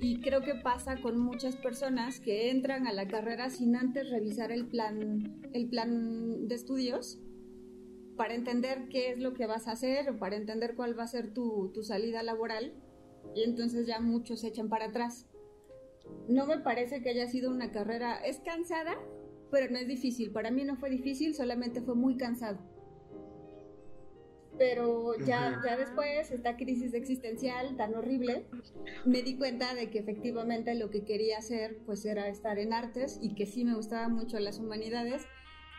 [0.00, 4.52] y creo que pasa con muchas personas que entran a la carrera sin antes revisar
[4.52, 7.18] el plan, el plan de estudios
[8.16, 11.08] para entender qué es lo que vas a hacer o para entender cuál va a
[11.08, 12.72] ser tu, tu salida laboral
[13.34, 15.26] y entonces ya muchos se echan para atrás.
[16.28, 18.96] No me parece que haya sido una carrera, es cansada,
[19.54, 20.32] pero no es difícil.
[20.32, 22.58] Para mí no fue difícil, solamente fue muy cansado.
[24.58, 28.46] Pero ya, ya después, esta crisis existencial tan horrible,
[29.04, 33.20] me di cuenta de que efectivamente lo que quería hacer pues era estar en artes
[33.22, 35.22] y que sí me gustaba mucho las humanidades,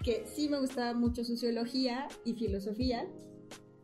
[0.06, 3.06] que sí me gustaba mucho sociología y filosofía.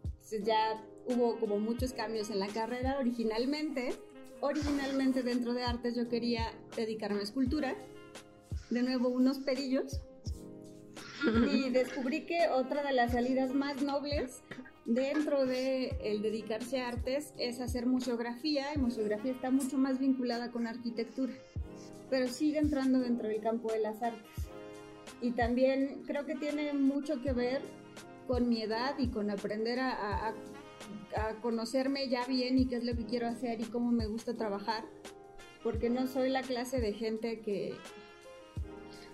[0.06, 2.98] Entonces ya hubo como muchos cambios en la carrera.
[2.98, 3.94] Originalmente,
[4.40, 7.76] originalmente dentro de artes yo quería dedicarme a escultura
[8.72, 10.02] de nuevo unos pedillos
[11.54, 14.42] y descubrí que otra de las salidas más nobles
[14.86, 20.52] dentro de el dedicarse a artes es hacer museografía y museografía está mucho más vinculada
[20.52, 21.34] con arquitectura
[22.12, 24.22] pero sigue entrando dentro del campo de las artes.
[25.22, 27.62] Y también creo que tiene mucho que ver
[28.28, 30.34] con mi edad y con aprender a, a,
[31.16, 34.36] a conocerme ya bien y qué es lo que quiero hacer y cómo me gusta
[34.36, 34.84] trabajar
[35.64, 37.76] porque no soy la clase de gente que,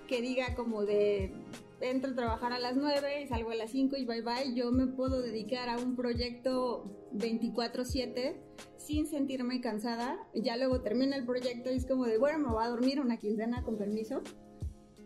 [0.07, 1.33] que diga como de
[1.81, 4.71] entro a trabajar a las 9 y salgo a las 5 y bye bye, yo
[4.71, 8.35] me puedo dedicar a un proyecto 24/7
[8.77, 10.17] sin sentirme cansada.
[10.33, 13.17] Ya luego termina el proyecto y es como de, bueno, me voy a dormir una
[13.17, 14.21] quincena con permiso.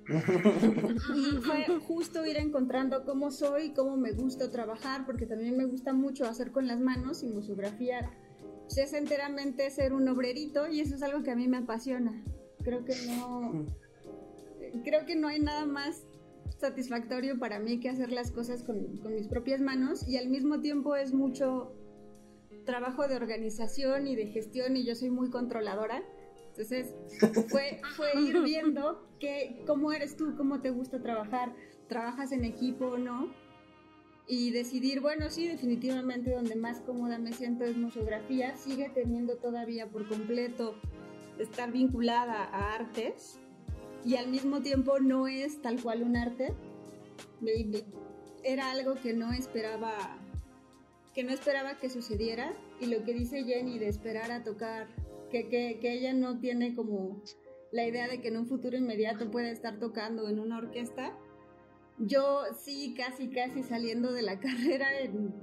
[1.16, 5.94] y fue justo ir encontrando cómo soy, cómo me gusta trabajar, porque también me gusta
[5.94, 8.12] mucho hacer con las manos y museografía.
[8.64, 12.24] Pues, es enteramente ser un obrerito y eso es algo que a mí me apasiona.
[12.64, 13.66] Creo que no
[14.84, 16.06] creo que no hay nada más
[16.60, 20.60] satisfactorio para mí que hacer las cosas con, con, mis propias manos y al mismo
[20.60, 21.74] tiempo es mucho
[22.66, 26.04] trabajo de organización y de gestión y yo soy muy controladora.
[26.50, 26.94] Entonces
[27.50, 31.56] fue, fue ir viendo que, cómo eres tú, cómo te gusta trabajar,
[31.88, 33.34] trabajas en equipo o no
[34.28, 39.88] y decidir, bueno, sí, definitivamente donde más cómoda me siento es museografía, sigue teniendo todavía
[39.88, 40.76] por completo
[41.40, 43.40] estar vinculada a artes,
[44.06, 46.54] y al mismo tiempo no es tal cual un arte.
[48.44, 50.18] Era algo que no esperaba
[51.14, 54.88] que no esperaba que sucediera y lo que dice Jenny de esperar a tocar,
[55.30, 57.22] que, que, que ella no tiene como
[57.72, 61.18] la idea de que en un futuro inmediato pueda estar tocando en una orquesta.
[61.98, 65.34] Yo sí, casi, casi saliendo de la carrera en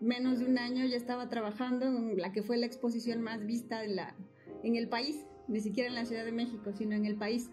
[0.00, 3.84] menos de un año ya estaba trabajando en la que fue la exposición más vista
[3.84, 4.14] en, la,
[4.62, 7.50] en el país, ni siquiera en la Ciudad de México, sino en el país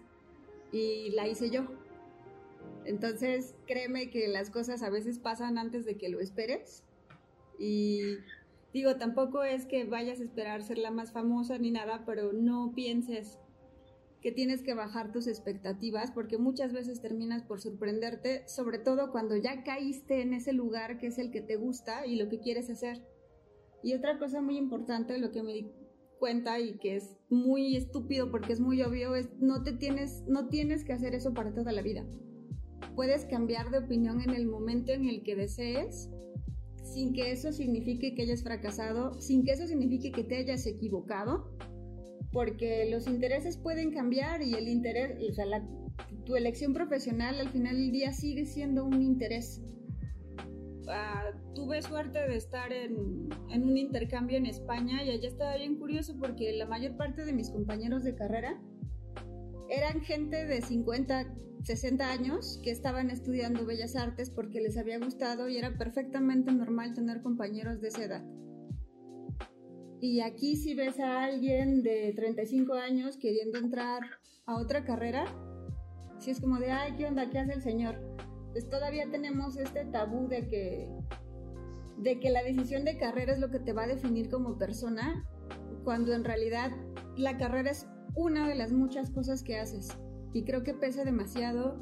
[0.74, 1.66] y la hice yo.
[2.84, 6.82] Entonces, créeme que las cosas a veces pasan antes de que lo esperes.
[7.58, 8.16] Y
[8.72, 12.72] digo, tampoco es que vayas a esperar ser la más famosa ni nada, pero no
[12.74, 13.38] pienses
[14.20, 19.36] que tienes que bajar tus expectativas porque muchas veces terminas por sorprenderte, sobre todo cuando
[19.36, 22.68] ya caíste en ese lugar que es el que te gusta y lo que quieres
[22.68, 23.06] hacer.
[23.82, 25.70] Y otra cosa muy importante, lo que me
[26.18, 30.48] cuenta y que es muy estúpido porque es muy obvio es no te tienes no
[30.48, 32.04] tienes que hacer eso para toda la vida.
[32.94, 36.10] Puedes cambiar de opinión en el momento en el que desees
[36.94, 41.50] sin que eso signifique que hayas fracasado, sin que eso signifique que te hayas equivocado,
[42.30, 45.44] porque los intereses pueden cambiar y el interés, o sea,
[46.24, 49.60] tu elección profesional al final del día sigue siendo un interés.
[50.88, 55.76] Ah, tuve suerte de estar en, en, un intercambio en España y allá estaba bien
[55.76, 58.60] curioso porque la mayor parte de mis compañeros de carrera
[59.68, 65.48] eran gente de 50, 60 años que estaban estudiando bellas artes porque les había gustado
[65.48, 68.24] y era perfectamente normal tener compañeros de esa edad.
[70.00, 74.02] Y aquí si ves a alguien de 35 años queriendo entrar
[74.44, 75.24] a otra carrera,
[76.18, 77.30] si es como de, ay, ¿qué onda?
[77.30, 77.96] ¿Qué hace el señor?
[78.52, 80.88] Pues todavía tenemos este tabú de que,
[81.98, 85.24] de que la decisión de carrera es lo que te va a definir como persona,
[85.84, 86.72] cuando en realidad
[87.16, 89.88] la carrera es una de las muchas cosas que haces.
[90.32, 91.80] Y creo que pesa demasiado.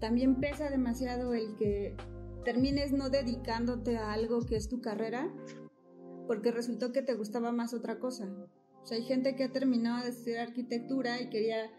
[0.00, 1.96] También pesa demasiado el que
[2.44, 5.32] termines no dedicándote a algo que es tu carrera
[6.26, 8.28] porque resultó que te gustaba más otra cosa.
[8.28, 11.70] O hay gente que ha terminado de estudiar arquitectura y quería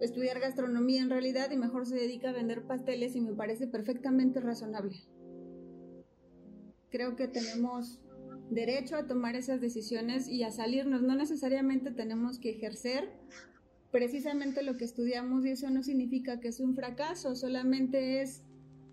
[0.00, 4.40] estudiar gastronomía en realidad y mejor se dedica a vender pasteles y me parece perfectamente
[4.40, 4.96] razonable.
[6.94, 7.98] Creo que tenemos
[8.50, 11.02] derecho a tomar esas decisiones y a salirnos.
[11.02, 13.10] No necesariamente tenemos que ejercer
[13.90, 18.44] precisamente lo que estudiamos y eso no significa que es un fracaso, solamente es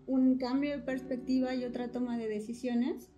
[0.07, 3.11] un cambio de perspectiva y otra toma de decisiones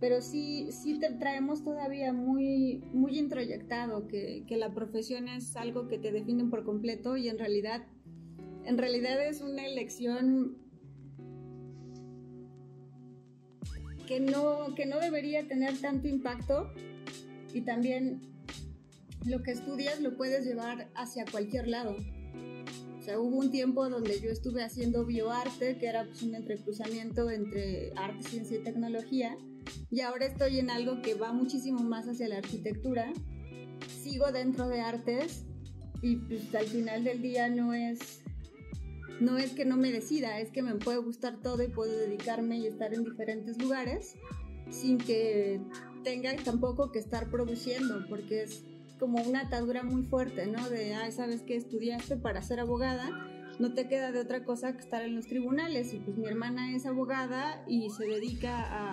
[0.00, 5.86] pero sí, sí te traemos todavía muy, muy introyectado que, que, la profesión es algo
[5.86, 7.86] que te define por completo y en realidad,
[8.64, 10.61] en realidad es una elección
[14.06, 16.72] que no, que no debería tener tanto impacto
[17.52, 18.20] y también
[19.24, 21.96] lo que estudias lo puedes llevar hacia cualquier lado.
[22.98, 27.30] O sea, hubo un tiempo donde yo estuve haciendo bioarte, que era pues, un entrecruzamiento
[27.30, 29.36] entre arte, ciencia y tecnología
[29.90, 33.12] y ahora estoy en algo que va muchísimo más hacia la arquitectura.
[34.02, 35.44] Sigo dentro de artes
[36.00, 38.21] y pues al final del día no es
[39.22, 42.58] no es que no me decida, es que me puede gustar todo y puedo dedicarme
[42.58, 44.16] y estar en diferentes lugares
[44.70, 45.60] sin que
[46.04, 48.64] tenga tampoco que estar produciendo, porque es
[48.98, 50.68] como una atadura muy fuerte, ¿no?
[50.70, 53.10] De, ay, sabes que estudiaste para ser abogada,
[53.58, 55.92] no te queda de otra cosa que estar en los tribunales.
[55.92, 58.92] Y pues mi hermana es abogada y se dedica a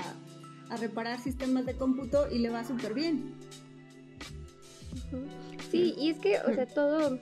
[0.70, 3.34] a reparar sistemas de cómputo y le va súper bien.
[5.72, 7.20] Sí, y es que, o sea, todo,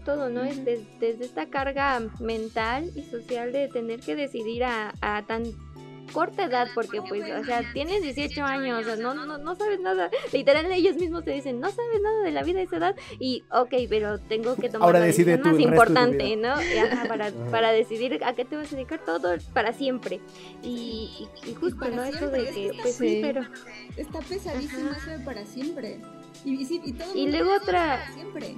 [0.00, 0.44] todo, ¿no?
[0.44, 5.44] Es desde esta carga mental y social de tener que decidir a, a tan
[6.10, 10.10] corta edad, porque pues, o sea, tienes 18 años, no, no, no sabes nada.
[10.32, 12.96] Literal, ellos mismos te dicen, no sabes nada de la vida de esa edad.
[13.18, 16.54] Y, ok, pero tengo que tomar Ahora la decisión más importante, ¿no?
[17.08, 20.20] para, para decidir a qué te vas a dedicar todo para siempre.
[20.62, 22.02] Y, y, justo, ¿no?
[22.04, 23.42] Eso de que, pues sí, pero.
[23.96, 26.00] Está pesadísimo eso de para siempre.
[26.44, 28.12] Y, y, y todo y luego otra.
[28.14, 28.56] Siempre.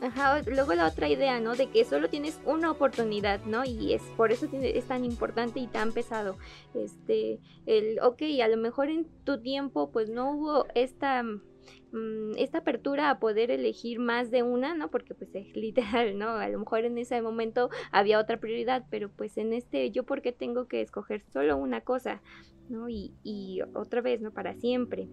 [0.00, 1.54] Ajá, luego la otra idea, ¿no?
[1.56, 3.64] De que solo tienes una oportunidad, ¿no?
[3.64, 6.36] Y es por eso es tan importante y tan pesado.
[6.74, 12.58] Este, el, ok, a lo mejor en tu tiempo pues no hubo esta mm, esta
[12.58, 14.90] apertura a poder elegir más de una, ¿no?
[14.90, 16.30] Porque pues es literal, ¿no?
[16.30, 20.32] A lo mejor en ese momento había otra prioridad, pero pues en este yo porque
[20.32, 22.20] tengo que escoger solo una cosa,
[22.68, 22.88] ¿no?
[22.90, 24.32] Y, y otra vez, ¿no?
[24.32, 25.08] Para siempre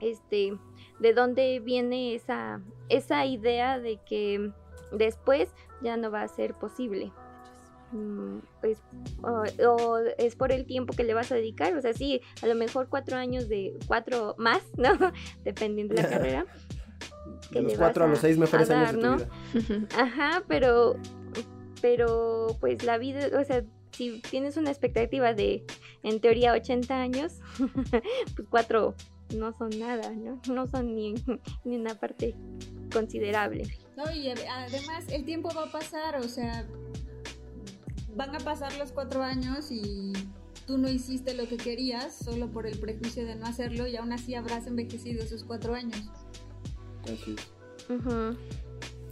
[0.00, 0.58] este,
[1.00, 4.52] de dónde viene esa, esa idea de que
[4.92, 5.48] después
[5.82, 7.10] ya no va a ser posible.
[7.92, 8.78] Mm, pues,
[9.22, 12.54] o, es por el tiempo que le vas a dedicar, o sea, sí, a lo
[12.54, 14.90] mejor cuatro años de cuatro más, ¿no?
[15.44, 16.46] Dependiendo de la carrera.
[17.50, 19.88] de los cuatro a, los seis mejores años de tu vida.
[19.98, 20.96] Ajá, pero,
[21.80, 25.64] pero pues la vida, o sea, si tienes una expectativa de,
[26.04, 27.40] en teoría, 80 años,
[28.36, 28.94] pues cuatro
[29.34, 30.40] no son nada, ¿no?
[30.52, 31.14] No son ni,
[31.64, 32.34] ni una parte
[32.92, 33.64] considerable.
[33.96, 36.66] No, y además el tiempo va a pasar, o sea,
[38.16, 40.12] van a pasar los cuatro años y
[40.66, 44.12] tú no hiciste lo que querías solo por el prejuicio de no hacerlo y aún
[44.12, 46.02] así habrás envejecido esos cuatro años.
[47.04, 47.36] Así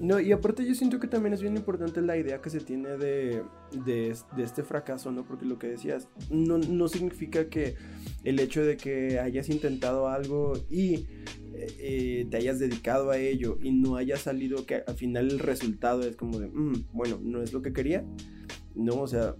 [0.00, 2.96] No, y aparte yo siento que también es bien importante la idea que se tiene
[2.96, 3.42] de,
[3.84, 5.24] de, este fracaso, ¿no?
[5.24, 7.74] Porque lo que decías, no, no significa que
[8.22, 11.06] el hecho de que hayas intentado algo y
[11.52, 16.02] eh, te hayas dedicado a ello y no haya salido que al final el resultado
[16.02, 18.04] es como de, mm, bueno, no es lo que quería.
[18.76, 19.34] No, o sea,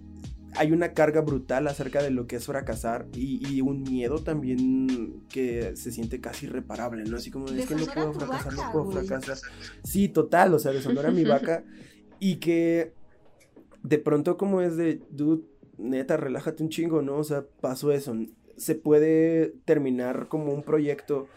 [0.55, 5.75] hay una carga brutal acerca de lo que es fracasar y, un miedo también que
[5.75, 7.17] se siente casi irreparable, ¿no?
[7.17, 9.37] Así como, es que no puedo fracasar, no puedo fracasar.
[9.83, 11.63] Sí, total, o sea, deshonora mi vaca
[12.19, 12.93] y que
[13.83, 15.43] de pronto como es de, dude,
[15.77, 17.17] neta, relájate un chingo, ¿no?
[17.17, 18.13] O sea, pasó eso
[18.59, 21.27] se puede terminar como un proyecto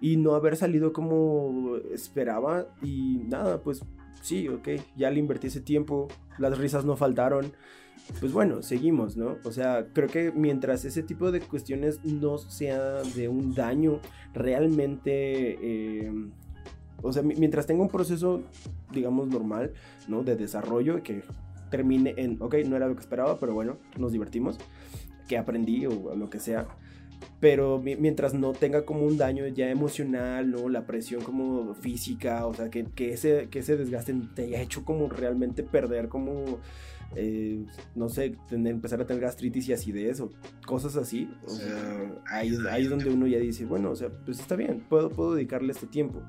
[0.00, 3.82] y no haber salido como esperaba y nada, pues
[4.22, 6.08] sí, ok, ya le invertí ese tiempo,
[6.38, 7.52] las risas no faltaron,
[8.18, 9.36] pues bueno, seguimos, ¿no?
[9.44, 14.00] O sea, creo que mientras ese tipo de cuestiones no sea de un daño
[14.34, 15.58] realmente...
[15.60, 16.12] Eh,
[17.02, 18.42] o sea, mientras tenga un proceso,
[18.92, 19.72] digamos, normal,
[20.06, 20.22] ¿no?
[20.22, 21.22] De desarrollo que
[21.70, 24.58] termine en, ok, no era lo que esperaba, pero bueno, nos divertimos,
[25.28, 26.66] que aprendí o lo que sea.
[27.38, 30.68] Pero mientras no tenga como un daño ya emocional, ¿no?
[30.68, 34.84] La presión como física, o sea, que, que ese, que ese desgaste te haya hecho
[34.84, 36.58] como realmente perder como
[37.16, 40.30] eh, no sé, empezar a tener gastritis y acidez o
[40.66, 41.30] cosas así.
[41.44, 44.84] O sea, ahí, ahí es donde uno ya dice, bueno, o sea, pues está bien,
[44.88, 46.22] puedo, puedo dedicarle este tiempo.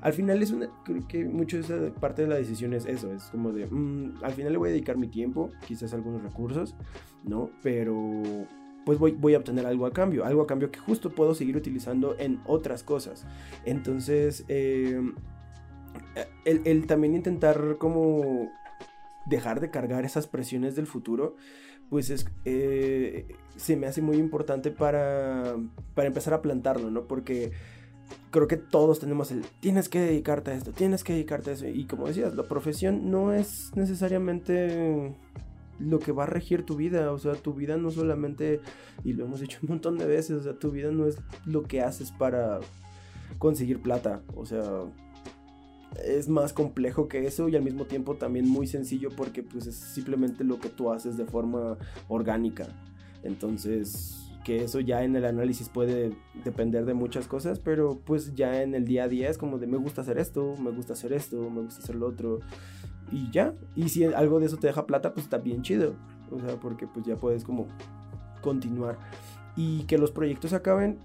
[0.00, 3.12] Al final es una, creo que mucho de esa parte de la decisión es eso,
[3.12, 6.76] es como de, mm, al final le voy a dedicar mi tiempo, quizás algunos recursos,
[7.24, 7.50] ¿no?
[7.62, 8.46] Pero
[8.84, 11.56] pues voy, voy a obtener algo a cambio, algo a cambio que justo puedo seguir
[11.56, 13.26] utilizando en otras cosas.
[13.64, 15.00] Entonces, eh,
[16.44, 18.48] el, el, también intentar como
[19.26, 21.36] dejar de cargar esas presiones del futuro,
[21.90, 25.56] pues es, eh, se me hace muy importante para,
[25.94, 27.06] para empezar a plantarlo, ¿no?
[27.06, 27.52] Porque
[28.30, 31.66] creo que todos tenemos el, tienes que dedicarte a esto, tienes que dedicarte a eso.
[31.66, 35.16] Y como decías, la profesión no es necesariamente
[35.78, 38.60] lo que va a regir tu vida, o sea, tu vida no solamente,
[39.04, 41.62] y lo hemos dicho un montón de veces, o sea, tu vida no es lo
[41.64, 42.60] que haces para
[43.38, 44.62] conseguir plata, o sea,
[46.04, 49.76] es más complejo que eso y al mismo tiempo también muy sencillo porque pues es
[49.76, 51.78] simplemente lo que tú haces de forma
[52.08, 52.66] orgánica.
[53.22, 56.12] Entonces, que eso ya en el análisis puede
[56.44, 59.66] depender de muchas cosas, pero pues ya en el día a día es como de
[59.66, 62.38] me gusta hacer esto, me gusta hacer esto, me gusta hacer lo otro
[63.10, 63.54] y ya.
[63.74, 65.94] Y si algo de eso te deja plata, pues está bien chido.
[66.30, 67.66] O sea, porque pues ya puedes como
[68.40, 68.98] continuar.
[69.56, 70.98] Y que los proyectos acaben,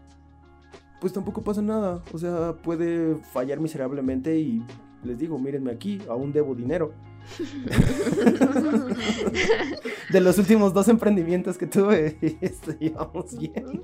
[1.01, 2.01] pues tampoco pasa nada.
[2.13, 4.63] O sea, puede fallar miserablemente y
[5.03, 6.93] les digo, mírenme aquí, aún debo dinero.
[10.11, 12.17] de los últimos dos emprendimientos que tuve,
[12.79, 13.83] llevamos bien.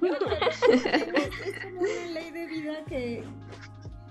[0.02, 0.20] es,
[1.62, 3.24] como una ley de vida que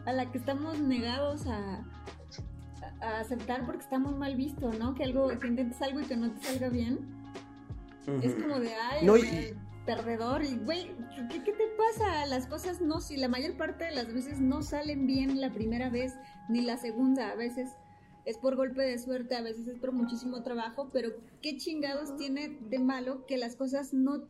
[0.06, 1.84] a la que estamos negados a,
[3.01, 4.95] a aceptar porque está muy mal visto, ¿no?
[4.95, 6.99] Que algo, que intentes algo y que no te salga bien.
[8.22, 9.16] Es como de, ay, no,
[9.86, 10.91] perdedor y, güey,
[11.29, 12.25] ¿qué, ¿qué, te pasa?
[12.25, 15.89] Las cosas no, si la mayor parte de las veces no salen bien la primera
[15.89, 16.13] vez
[16.49, 17.69] ni la segunda, a veces
[18.25, 21.09] es por golpe de suerte, a veces es por muchísimo trabajo, pero
[21.41, 24.27] ¿qué chingados tiene de malo que las cosas no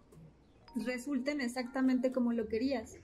[0.75, 2.97] resulten exactamente como lo querías?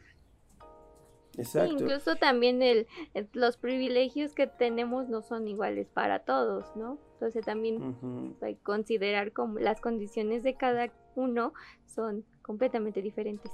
[1.38, 1.74] Exacto.
[1.74, 2.88] incluso también el,
[3.32, 7.00] los privilegios que tenemos no son iguales para todos, ¿no?
[7.14, 11.54] Entonces también hay que considerar como las condiciones de cada uno
[11.86, 13.50] son completamente diferentes.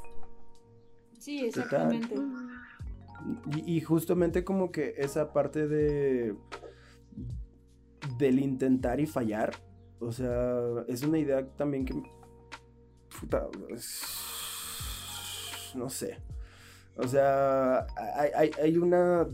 [1.19, 2.15] Sí, exactamente.
[3.63, 6.35] Y, justamente como que esa parte de
[8.17, 9.51] del intentar y fallar,
[9.99, 11.93] o sea, es una idea también que
[15.75, 16.17] no sé.
[16.95, 17.85] O sea,
[18.15, 19.27] hay, hay una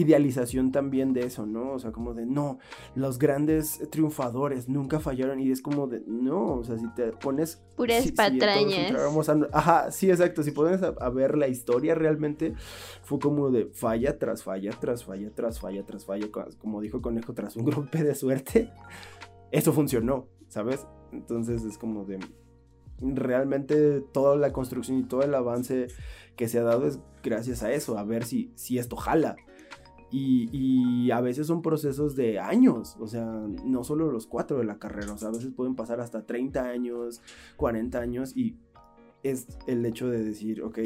[0.00, 1.72] idealización también de eso, ¿no?
[1.72, 2.58] O sea, como de, no,
[2.94, 7.62] los grandes triunfadores nunca fallaron y es como de, no, o sea, si te pones...
[7.76, 8.92] Puras patrañas.
[9.52, 12.52] ajá, sí, exacto, si pones a, ver la historia realmente,
[13.02, 16.26] fue como de falla tras falla, tras falla, tras falla, tras falla,
[16.58, 18.70] como dijo Conejo, tras un golpe de suerte,
[19.50, 20.86] eso funcionó, ¿sabes?
[21.12, 22.18] Entonces es como de...
[22.98, 25.88] Realmente toda la construcción y todo el avance
[26.34, 29.36] que se ha dado es gracias a eso, a ver si, si esto jala.
[30.10, 34.78] Y, a veces son procesos de años, o sea, no solo los cuatro de la
[34.78, 37.22] carrera, o sea, a veces pueden pasar hasta 30 años,
[37.56, 38.56] 40 años y
[39.22, 40.78] es el hecho de decir, ok,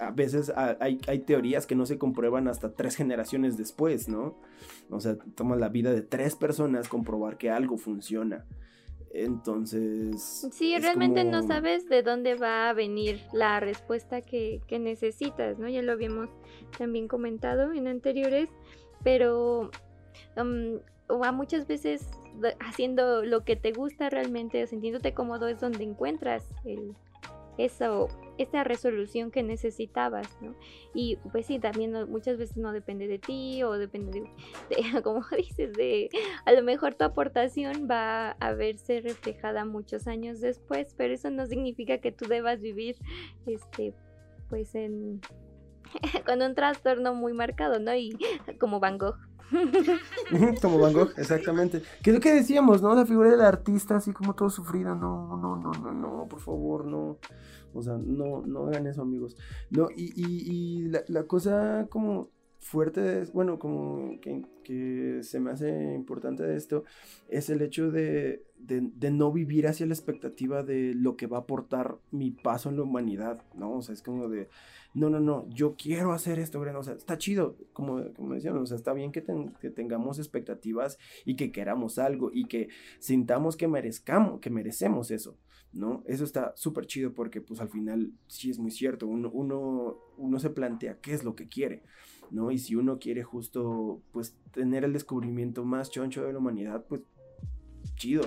[0.00, 4.38] a veces hay, teorías que no se comprueban hasta tres generaciones después, ¿no?
[4.90, 8.46] O sea, toma la vida de tres personas comprobar que algo funciona.
[9.12, 10.48] Entonces...
[10.52, 15.68] Sí, realmente no sabes de dónde va a venir la respuesta que, necesitas, ¿no?
[15.68, 16.28] Ya lo habíamos
[16.76, 18.48] también comentado en anteriores,
[19.02, 19.70] pero
[20.36, 20.78] um,
[21.22, 22.08] a muchas veces
[22.60, 26.94] haciendo lo que te gusta realmente, sintiéndote cómodo, es donde encuentras el,
[27.56, 28.08] eso,
[28.38, 30.54] esa resolución que necesitabas, ¿no?
[30.94, 34.22] Y pues sí, también muchas veces no depende de ti o depende
[34.70, 36.08] de, como dices, de
[36.44, 41.46] a lo mejor tu aportación va a verse reflejada muchos años después, pero eso no
[41.46, 42.96] significa que tú debas vivir,
[43.46, 43.94] este,
[44.48, 45.20] pues en,
[46.26, 47.94] con un trastorno muy marcado, ¿no?
[47.94, 48.16] Y
[48.58, 49.27] como Van Gogh.
[50.62, 51.82] como Van Gogh, exactamente.
[52.02, 52.94] Que es lo que decíamos, ¿no?
[52.94, 54.94] La figura del artista así como todo sufrido.
[54.94, 57.18] No, no, no, no, no, por favor, no.
[57.74, 59.36] O sea, no, no hagan eso, amigos.
[59.70, 65.50] No, y, y, y la, la, cosa como fuerte, bueno, como que, que, se me
[65.50, 66.84] hace importante de esto,
[67.28, 71.38] es el hecho de, de, de, no vivir hacia la expectativa de lo que va
[71.38, 73.72] a aportar mi paso en la humanidad, ¿no?
[73.76, 74.48] O sea, es como de,
[74.94, 78.66] no, no, no, yo quiero hacer esto, o sea, está chido, como, como decíamos, o
[78.66, 83.56] sea, está bien que, ten, que, tengamos expectativas y que queramos algo y que sintamos
[83.56, 85.38] que merezcamos, que merecemos eso,
[85.72, 86.02] ¿no?
[86.06, 90.38] Eso está súper chido porque pues al final sí es muy cierto, uno, uno, uno
[90.38, 91.82] se plantea qué es lo que quiere.
[92.30, 92.50] ¿No?
[92.50, 97.02] Y si uno quiere justo, pues, tener el descubrimiento más choncho de la humanidad, pues,
[97.96, 98.24] chido,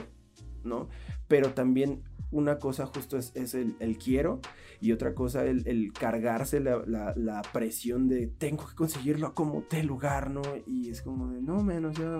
[0.63, 0.89] ¿no?
[1.27, 4.39] Pero también una cosa justo es, el, quiero
[4.79, 10.31] y otra cosa el, cargarse la, presión de tengo que conseguirlo a como te lugar,
[10.31, 10.41] ¿no?
[10.65, 12.19] Y es como de, no, menos, ya...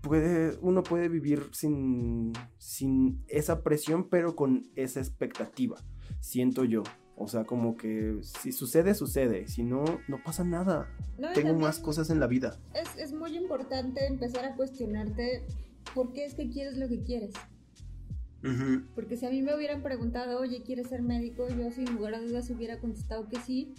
[0.00, 5.76] Puede, uno puede vivir sin, sin esa presión, pero con esa expectativa,
[6.18, 6.82] siento yo.
[7.22, 9.46] O sea, como que si sucede, sucede.
[9.46, 10.88] Si no, no pasa nada.
[11.18, 12.58] No, Tengo más cosas en la vida.
[12.74, 15.46] Es, es, muy importante empezar a cuestionarte
[15.94, 17.32] por qué es que quieres lo que quieres.
[18.96, 21.46] Porque si a mí me hubieran preguntado, oye, ¿quieres ser médico?
[21.48, 23.72] Yo sin lugar a dudas hubiera contestado que sí.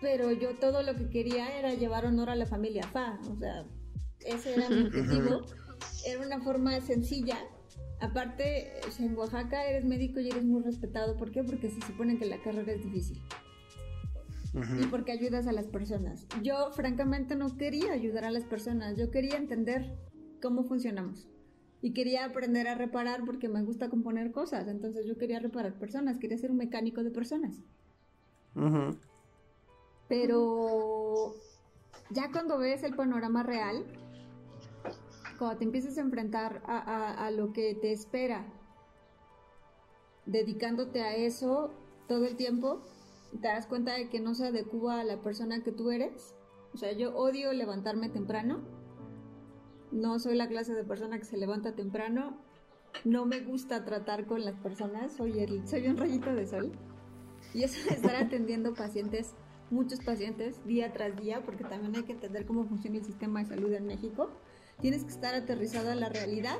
[0.00, 3.20] Pero yo todo lo que quería era llevar honor a la familia Fa.
[3.30, 3.64] O sea,
[4.26, 5.42] ese era mi objetivo.
[6.04, 7.38] Era una forma sencilla
[8.00, 11.16] Aparte, en Oaxaca eres médico y eres muy respetado.
[11.16, 11.42] ¿Por qué?
[11.42, 13.20] Porque se supone que la carrera es difícil.
[14.54, 14.84] Uh -huh.
[14.84, 16.26] Y porque ayudas a las personas.
[16.42, 18.96] Yo, francamente, no quería ayudar a las personas.
[18.96, 19.96] Yo quería entender
[20.40, 21.28] cómo funcionamos.
[21.82, 24.68] Y quería aprender a reparar porque me gusta componer cosas.
[24.68, 26.18] Entonces yo quería reparar personas.
[26.18, 27.56] Quería ser un mecánico de personas.
[28.54, 28.98] Uh -huh.
[30.08, 31.34] Pero
[32.10, 33.84] ya cuando ves el panorama real,
[35.38, 38.44] cuando te empiezas a enfrentar a, a, a, lo que te espera,
[40.26, 41.70] dedicándote a eso
[42.08, 42.82] todo el tiempo,
[43.40, 46.34] te das cuenta de que no se adecua a la persona que tú eres.
[46.74, 48.60] O sea, yo odio levantarme temprano.
[49.92, 52.36] No soy la clase de persona que se levanta temprano.
[53.04, 55.12] No me gusta tratar con las personas.
[55.12, 56.72] Soy, el, soy un rayito de sol.
[57.54, 59.34] Y eso de estar atendiendo pacientes,
[59.70, 63.46] muchos pacientes, día tras día, porque también hay que entender cómo funciona el sistema de
[63.46, 64.30] salud en México
[64.80, 66.58] tienes que estar aterrizado a la realidad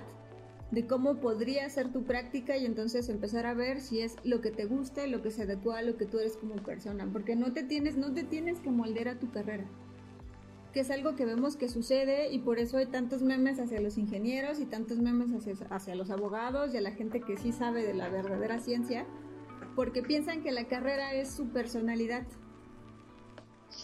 [0.70, 4.50] de cómo podría ser tu práctica y entonces empezar a ver si es lo que
[4.50, 7.52] te gusta, lo que se adecua a lo que tú eres como persona, porque no
[7.52, 9.64] te tienes, no te tienes que moldear a tu carrera,
[10.72, 13.96] que es algo que vemos que sucede y por eso hay tantos memes hacia los
[13.96, 17.82] ingenieros y tantos memes hacia, hacia los abogados y a la gente que sí sabe
[17.82, 19.06] de la verdadera ciencia,
[19.74, 22.26] porque piensan que la carrera es su personalidad.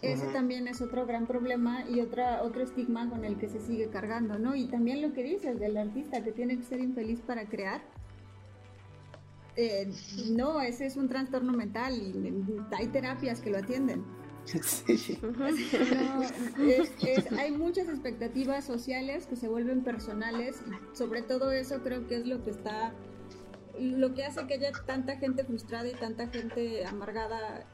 [0.02, 3.88] Ese también es otro gran problema y otra, otro estigma con el que se sigue
[3.88, 4.56] cargando, ¿no?
[4.56, 7.82] Y también lo que dices del artista que tiene que ser infeliz para crear.
[9.56, 9.90] Eh,
[10.30, 12.34] no, ese es un trastorno mental y
[12.76, 14.04] hay terapias que lo atienden.
[14.44, 15.18] Sí.
[15.22, 21.82] No, es, es, hay muchas expectativas sociales que se vuelven personales y sobre todo eso
[21.82, 22.92] creo que es lo que está
[23.78, 27.66] lo que hace que haya tanta gente frustrada y tanta gente amargada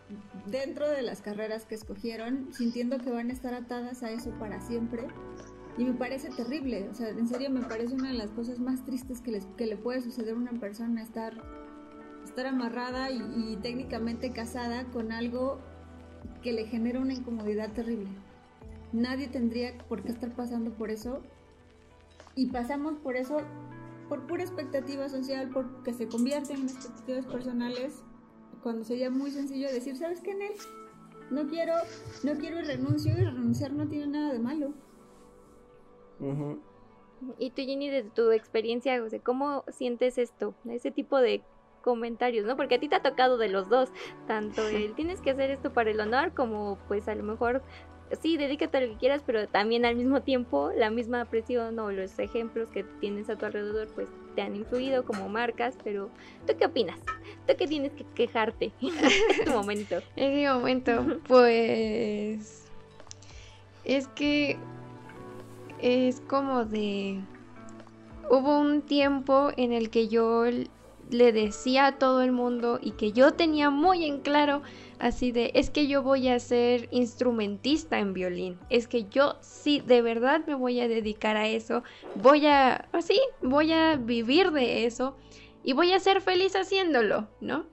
[0.47, 4.61] dentro de las carreras que escogieron, sintiendo que van a estar atadas a eso para
[4.61, 5.07] siempre.
[5.79, 8.85] Y me parece terrible, o sea, en serio me parece una de las cosas más
[8.85, 11.35] tristes que, les, que le puede suceder a una persona, estar,
[12.25, 15.59] estar amarrada y, y técnicamente casada con algo
[16.43, 18.11] que le genera una incomodidad terrible.
[18.93, 21.23] Nadie tendría por qué estar pasando por eso
[22.35, 23.39] y pasamos por eso
[24.11, 28.03] por pura expectativa social, porque se convierten en expectativas personales,
[28.61, 30.55] cuando sería muy sencillo decir, ¿sabes qué, Nel?
[31.31, 31.75] No quiero,
[32.25, 34.75] no quiero y renuncio, y renunciar no tiene nada de malo.
[36.19, 36.59] Uh -huh.
[37.39, 40.57] Y tú, Jenny, desde tu experiencia, o sea, ¿cómo sientes esto?
[40.65, 41.45] Ese tipo de
[41.81, 42.57] comentarios, ¿no?
[42.57, 43.93] Porque a ti te ha tocado de los dos,
[44.27, 47.63] tanto el tienes que hacer esto para el honor, como pues a lo mejor
[48.21, 51.91] sí, dedícate a lo que quieras, pero también al mismo tiempo la misma presión o
[51.91, 56.11] los ejemplos que tienes a tu alrededor pues te han influido como marcas, pero
[56.47, 56.99] ¿tú qué opinas?
[57.47, 59.97] ¿Tú qué tienes que quejarte en tu momento?
[60.17, 62.67] En mi momento, pues
[63.85, 64.59] es que
[65.81, 67.21] es como de
[68.29, 70.45] hubo un tiempo en el que yo
[71.11, 74.63] le decía a todo el mundo y que yo tenía muy en claro
[74.99, 79.83] así de, es que yo voy a ser instrumentista en violín, es que yo sí,
[79.87, 81.83] de verdad me voy a dedicar a eso,
[82.15, 85.17] voy a, así, voy a vivir de eso
[85.63, 87.67] y voy a ser feliz haciéndolo, ¿no?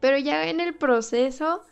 [0.00, 1.62] Pero ya en el proceso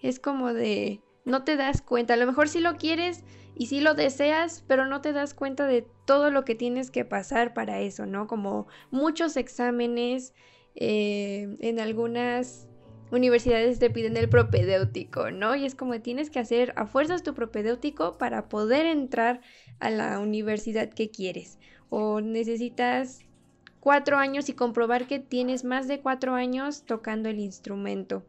[0.00, 2.14] es como de, no te das cuenta.
[2.14, 3.24] A lo mejor sí lo quieres
[3.60, 7.04] y sí lo deseas, pero no te das cuenta de todo lo que tienes que
[7.04, 8.26] pasar para eso, ¿no?
[8.26, 10.32] Como muchos exámenes
[10.76, 12.66] eh, en algunas
[13.12, 15.56] universidades te piden el propedéutico, ¿no?
[15.56, 19.42] Y es como tienes que hacer a fuerzas tu propedéutico para poder entrar
[19.78, 21.58] a la universidad que quieres.
[21.90, 23.26] O necesitas
[23.78, 28.24] cuatro años y comprobar que tienes más de cuatro años tocando el instrumento.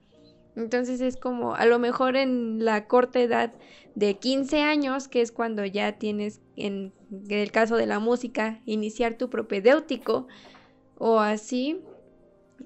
[0.56, 3.54] Entonces es como a lo mejor en la corta edad
[3.96, 8.62] de 15 años, que es cuando ya tienes, en, en el caso de la música,
[8.66, 10.28] iniciar tu propedéutico
[10.98, 11.80] o así,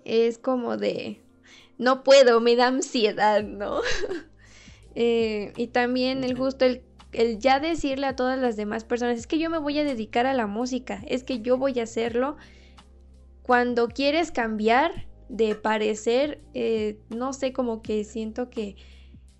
[0.04, 1.22] es como de,
[1.78, 3.82] no puedo, me da ansiedad, ¿no?
[4.98, 6.82] Eh, y también el gusto, el,
[7.12, 10.26] el ya decirle a todas las demás personas, es que yo me voy a dedicar
[10.26, 12.38] a la música, es que yo voy a hacerlo.
[13.42, 18.76] Cuando quieres cambiar de parecer, eh, no sé, como que siento que,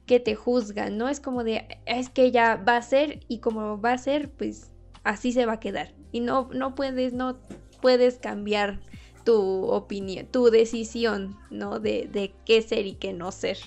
[0.06, 1.10] que te juzgan, ¿no?
[1.10, 4.72] Es como de, es que ya va a ser y como va a ser, pues
[5.04, 5.94] así se va a quedar.
[6.12, 7.38] Y no, no puedes, no
[7.82, 8.80] puedes cambiar
[9.24, 11.80] tu opinión, tu decisión, ¿no?
[11.80, 13.58] De, de qué ser y qué no ser.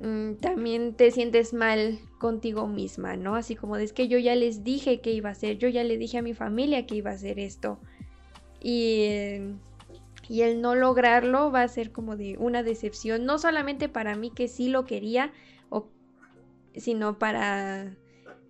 [0.00, 3.34] Mm, también te sientes mal contigo misma, ¿no?
[3.34, 5.84] Así como de es que yo ya les dije que iba a hacer, yo ya
[5.84, 7.78] le dije a mi familia que iba a hacer esto.
[8.60, 9.38] Y,
[10.28, 14.30] y el no lograrlo va a ser como de una decepción, no solamente para mí
[14.30, 15.32] que sí lo quería,
[15.68, 15.88] o,
[16.74, 17.96] sino para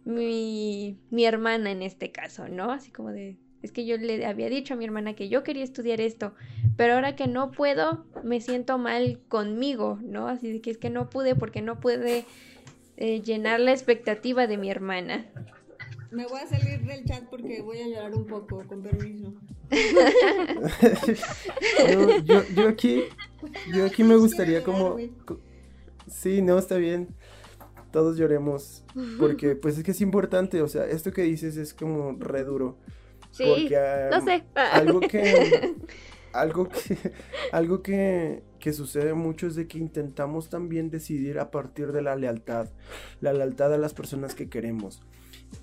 [0.04, 2.70] mi, mi hermana en este caso, ¿no?
[2.70, 5.64] Así como de, es que yo le había dicho a mi hermana que yo quería
[5.64, 6.34] estudiar esto,
[6.76, 10.28] pero ahora que no puedo, me siento mal conmigo, ¿no?
[10.28, 12.24] Así que es que no pude porque no puede
[12.96, 15.26] eh, llenar la expectativa de mi hermana.
[16.10, 19.34] Me voy a salir del chat porque voy a llorar un poco, con permiso.
[22.24, 23.04] Yo, yo, aquí,
[23.74, 24.96] yo aquí me gustaría como...
[26.08, 27.08] Sí, no, está bien.
[27.90, 28.84] Todos lloremos.
[29.18, 32.78] Porque pues es que es importante, o sea, esto que dices es como re duro.
[33.30, 34.44] Sí, porque, no sé.
[34.54, 35.74] Algo que...
[36.32, 36.98] algo que,
[37.52, 42.14] algo que, que, sucede mucho es de que intentamos también decidir a partir de la
[42.14, 42.68] lealtad,
[43.20, 45.02] la lealtad a las personas que queremos.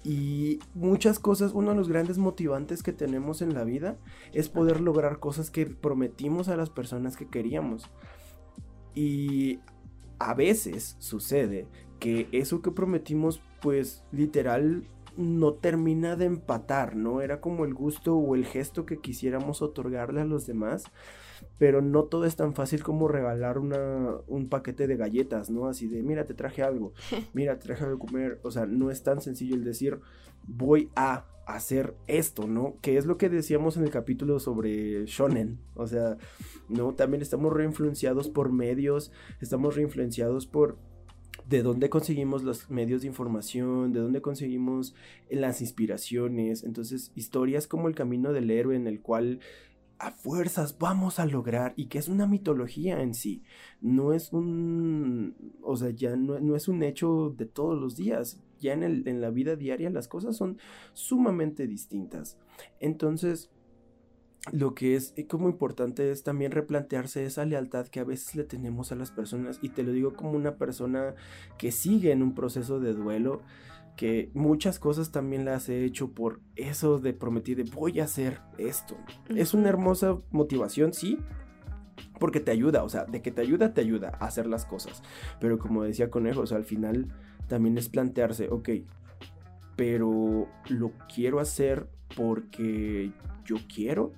[0.03, 3.97] Y muchas cosas, uno de los grandes motivantes que tenemos en la vida
[4.33, 7.89] es poder lograr cosas que prometimos a las personas que queríamos.
[8.95, 9.59] Y
[10.19, 11.67] a veces sucede
[11.99, 17.21] que eso que prometimos, pues literal no termina de empatar, ¿no?
[17.21, 20.85] Era como el gusto o el gesto que quisiéramos otorgarle a los demás,
[21.63, 25.69] pero no todo es tan fácil como regalar una, un paquete de galletas, ¿no?
[25.69, 26.91] Así de, mira, te traje algo,
[27.33, 30.01] mira, te traje algo de comer, o sea, no es tan sencillo el decir,
[30.45, 32.75] voy a hacer esto, ¿no?
[32.81, 36.17] Que es lo que decíamos en el capítulo sobre shonen, o sea,
[36.67, 36.95] ¿no?
[36.95, 40.77] También estamos reinfluenciados por medios, estamos reinfluenciados por
[41.47, 44.95] de dónde conseguimos los medios de información, de dónde conseguimos
[45.29, 46.65] las inspiraciones.
[46.65, 49.39] Entonces, historias como el camino del héroe en el cual
[50.11, 53.43] fuerzas vamos a lograr y que es una mitología en sí.
[53.81, 58.39] No es un, o sea, ya no, es un hecho de todos los días.
[58.59, 60.57] Ya en, el, en la vida diaria las cosas son
[60.93, 62.37] sumamente distintas.
[62.79, 63.49] Entonces,
[64.51, 68.43] lo que es eh, como importante es también replantearse esa lealtad que a veces le
[68.43, 71.15] tenemos a las personas y te lo digo como una persona
[71.57, 73.41] que sigue en un proceso de duelo
[73.95, 78.39] que muchas cosas también las he hecho por eso de prometir de voy a hacer
[78.57, 78.97] esto.
[79.29, 81.19] Es una hermosa motivación, sí,
[82.19, 85.03] porque te ayuda, o sea, de que te ayuda, te ayuda a hacer las cosas.
[85.39, 87.13] Pero como decía Conejo, o sea, al final
[87.47, 88.69] también es plantearse, ok,
[89.75, 93.11] pero lo quiero hacer porque
[93.45, 94.13] yo quiero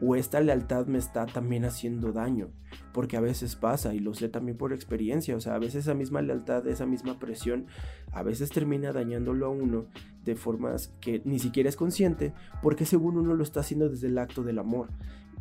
[0.00, 2.50] o esta lealtad me está también haciendo daño,
[2.92, 5.94] porque a veces pasa y lo sé también por experiencia, o sea, a veces esa
[5.94, 7.66] misma lealtad, esa misma presión,
[8.12, 9.86] a veces termina dañándolo a uno
[10.24, 12.32] de formas que ni siquiera es consciente,
[12.62, 14.88] porque según uno lo está haciendo desde el acto del amor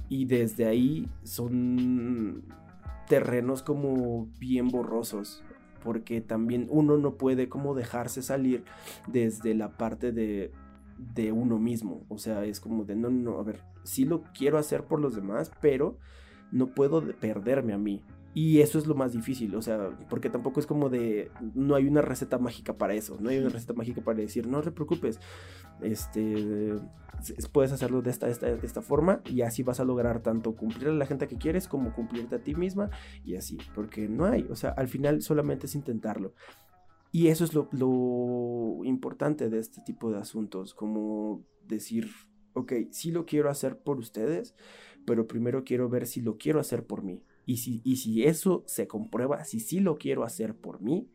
[0.09, 2.43] y desde ahí son
[3.07, 5.43] terrenos como bien borrosos,
[5.83, 8.63] porque también uno no puede como dejarse salir
[9.07, 10.51] desde la parte de
[10.97, 12.05] de uno mismo.
[12.09, 15.15] O sea, es como de, no, no, a ver, sí lo quiero hacer por los
[15.15, 15.97] demás, pero
[16.51, 18.01] no puedo perderme a mí.
[18.35, 21.87] Y eso es lo más difícil, o sea, porque tampoco es como de, no hay
[21.87, 25.21] una receta mágica para eso, no hay una receta mágica para decir, no te preocupes,
[25.81, 26.75] este,
[27.53, 30.89] puedes hacerlo de esta, esta, de esta forma y así vas a lograr tanto cumplir
[30.89, 32.89] a la gente que quieres como cumplirte a ti misma
[33.23, 36.33] y así, porque no hay, o sea, al final solamente es intentarlo.
[37.15, 42.09] Y eso es lo, importante de este tipo de asuntos, como decir,
[42.51, 44.53] ok, sí lo quiero hacer por ustedes,
[45.05, 47.23] pero primero quiero ver si lo quiero hacer por mí.
[47.45, 51.09] Y si, y si eso se comprueba, si sí lo quiero hacer por mí,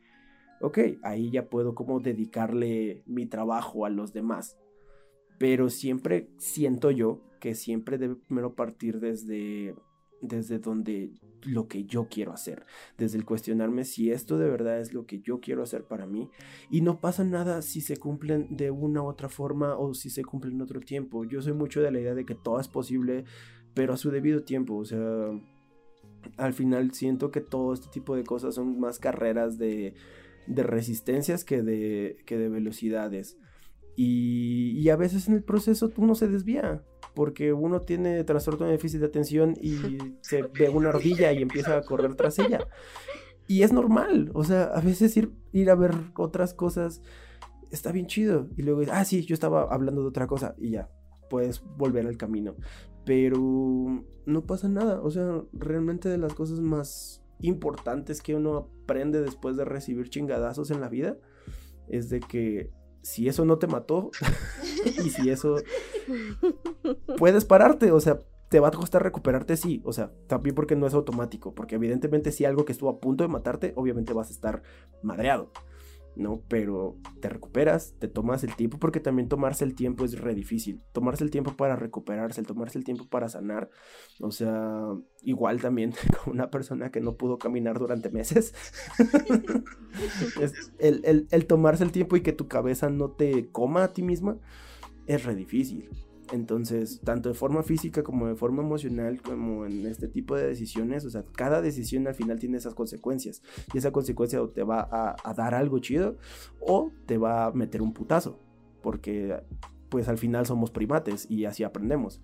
[0.61, 4.59] ok, ahí ya puedo como dedicarle mi trabajo a los demás.
[5.39, 9.75] Pero siempre siento yo que siempre debe primero partir desde,
[10.21, 11.13] desde donde
[11.45, 12.67] lo que yo quiero hacer,
[12.99, 16.29] desde el cuestionarme si esto de verdad es lo que yo quiero hacer para mí
[16.71, 20.23] y no pasa nada si se cumplen de una u otra forma o si se
[20.23, 21.25] cumplen en otro tiempo.
[21.25, 23.25] Yo soy mucho de la idea de que todo es posible,
[23.73, 25.31] pero a su debido tiempo, o sea,
[26.37, 29.95] al final siento que todo este tipo de cosas son más carreras de
[30.51, 33.39] de resistencias que de, que de velocidades.
[33.97, 36.83] Y, a veces en el proceso uno se desvía,
[37.15, 39.77] porque uno tiene trastorno de déficit de atención y
[40.23, 42.67] se ve una ardilla y empieza a correr tras ella.
[43.47, 47.03] Y es normal, o sea, a veces ir, ir a ver otras cosas
[47.71, 48.49] está bien chido.
[48.57, 50.89] Y luego, ah, sí, yo estaba hablando de otra cosa y ya,
[51.29, 52.57] puedes volver al camino.
[53.05, 59.21] Pero no pasa nada, o sea, realmente de las cosas más importantes que uno aprende
[59.21, 61.17] después de recibir chingadazos en la vida
[61.89, 62.71] es de que
[63.03, 64.11] si eso no te mató
[65.05, 65.57] y si eso
[67.17, 70.87] puedes pararte, o sea, te va a costar recuperarte, sí, o sea, también porque no
[70.87, 74.33] es automático, porque evidentemente si algo que estuvo a punto de matarte, obviamente vas a
[74.33, 74.63] estar
[75.03, 75.51] madreado.
[76.17, 76.43] ¿No?
[76.49, 80.83] Pero te recuperas, te tomas el tiempo, porque también tomarse el tiempo es re difícil.
[80.93, 83.71] Tomarse el tiempo para recuperarse, el tomarse el tiempo para sanar.
[84.21, 84.87] O sea,
[85.23, 85.93] igual también
[86.25, 88.55] con una persona que no pudo caminar durante meses.
[90.79, 94.39] el, el tomarse el tiempo y que tu cabeza no te coma a ti misma
[95.07, 95.89] es re difícil.
[96.33, 101.05] Entonces, tanto de forma física como de forma emocional, como en este tipo de decisiones,
[101.05, 103.43] o sea, cada decisión al final tiene esas consecuencias.
[103.75, 106.17] Y esa consecuencia te va a, dar algo chido
[106.61, 108.39] o te va a meter un putazo.
[108.83, 109.41] Porque,
[109.89, 112.21] pues al final somos primates y así aprendemos.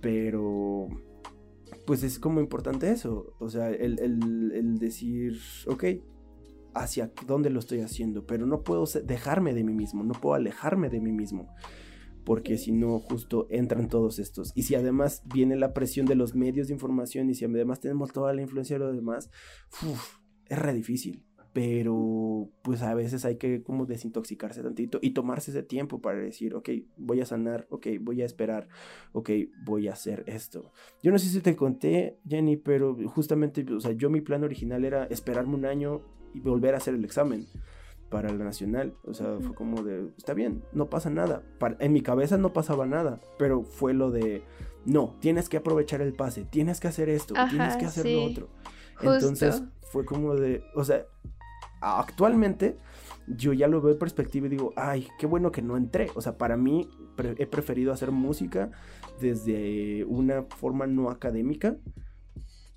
[0.00, 0.88] Pero,
[1.86, 3.34] pues es como importante eso.
[3.38, 5.84] O sea, el, el decir, ok,
[6.74, 10.90] hacia dónde lo estoy haciendo, pero no puedo dejarme de mí mismo, no puedo alejarme
[10.90, 11.48] de mí mismo
[12.28, 14.52] porque si no, justo entran todos estos.
[14.54, 18.12] Y si además viene la presión de los medios de información y si además tenemos
[18.12, 19.30] toda la influencia de los demás,
[20.46, 21.24] es re difícil.
[21.54, 26.54] Pero pues a veces hay que como desintoxicarse tantito y tomarse ese tiempo para decir,
[26.54, 26.68] ok,
[26.98, 28.68] voy a sanar, ok, voy a esperar,
[29.12, 29.30] ok,
[29.64, 30.70] voy a hacer esto.
[31.02, 34.84] Yo no sé si te conté, Jenny, pero justamente, o sea, yo mi plan original
[34.84, 36.02] era esperarme un año
[36.34, 37.46] y volver a hacer el examen
[38.10, 38.94] para la nacional.
[39.04, 41.42] O sea, fue como de, está bien, no pasa nada.
[41.78, 44.42] en mi cabeza no pasaba nada, pero fue lo de,
[44.84, 48.48] no, tienes que aprovechar el pase, tienes que hacer esto, tienes que hacer lo otro.
[49.00, 51.04] Entonces fue como de, o sea,
[51.80, 52.76] actualmente
[53.26, 56.08] yo ya lo veo en perspectiva y digo, ay, qué bueno que no entré.
[56.14, 56.88] O sea, para mí
[57.36, 58.70] he preferido hacer música
[59.20, 61.76] desde una forma no académica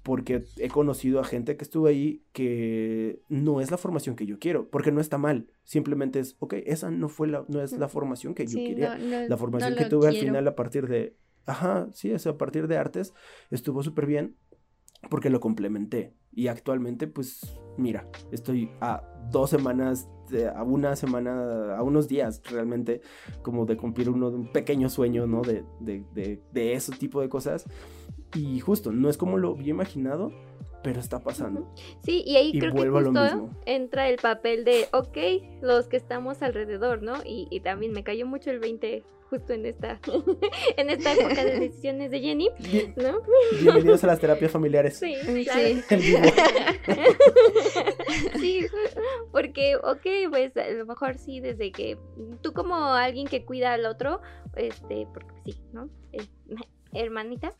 [0.03, 4.39] porque he conocido a gente que estuvo ahí que no es la formación que yo
[4.39, 7.87] quiero, porque no está mal, simplemente es, ok, esa no fue la, no es la
[7.87, 12.11] formación que yo quería, la formación que tuve al final a partir de, ajá, sí,
[12.13, 13.13] a partir de artes
[13.51, 14.37] estuvo súper bien,
[15.09, 17.41] porque lo complementé, y actualmente pues,
[17.77, 20.09] mira, estoy a dos semanas,
[20.55, 23.01] a una semana, a unos días realmente,
[23.41, 25.41] como de cumplir uno, un pequeño sueño, ¿no?
[25.41, 27.65] De, de, de, de ese tipo de cosas,
[28.35, 30.31] y justo, no es como lo había imaginado,
[30.83, 31.73] pero está pasando.
[32.03, 35.17] Sí, y ahí creo que justo entra el papel de, ok,
[35.61, 37.13] los que estamos alrededor, ¿no?
[37.25, 39.99] Y, también me cayó mucho el 20 justo en esta,
[40.77, 42.49] en esta época de decisiones de Jenny,
[42.97, 43.21] ¿no?
[43.61, 44.97] Bienvenidos a las terapias familiares.
[44.97, 45.47] Sí, sí.
[48.39, 48.65] sí,
[49.31, 51.97] porque, ok, pues a lo mejor sí, desde que
[52.41, 54.19] tú como alguien que cuida al otro,
[54.55, 55.89] este, porque sí, ¿no?
[56.93, 57.53] hermanita,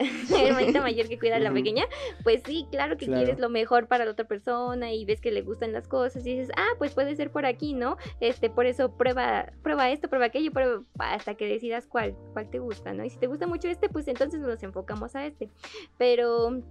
[0.34, 1.84] hermanita mayor que cuida a la pequeña,
[2.22, 5.42] pues sí, claro que quieres lo mejor para la otra persona y ves que le
[5.42, 7.96] gustan las cosas y dices, ah, pues puede ser por aquí, ¿no?
[8.20, 12.58] Este, por eso prueba, prueba esto, prueba aquello, prueba hasta que decidas cuál, cuál te
[12.58, 13.04] gusta, ¿no?
[13.04, 15.50] Y si te gusta mucho este, pues entonces nos enfocamos a este.
[15.98, 16.62] Pero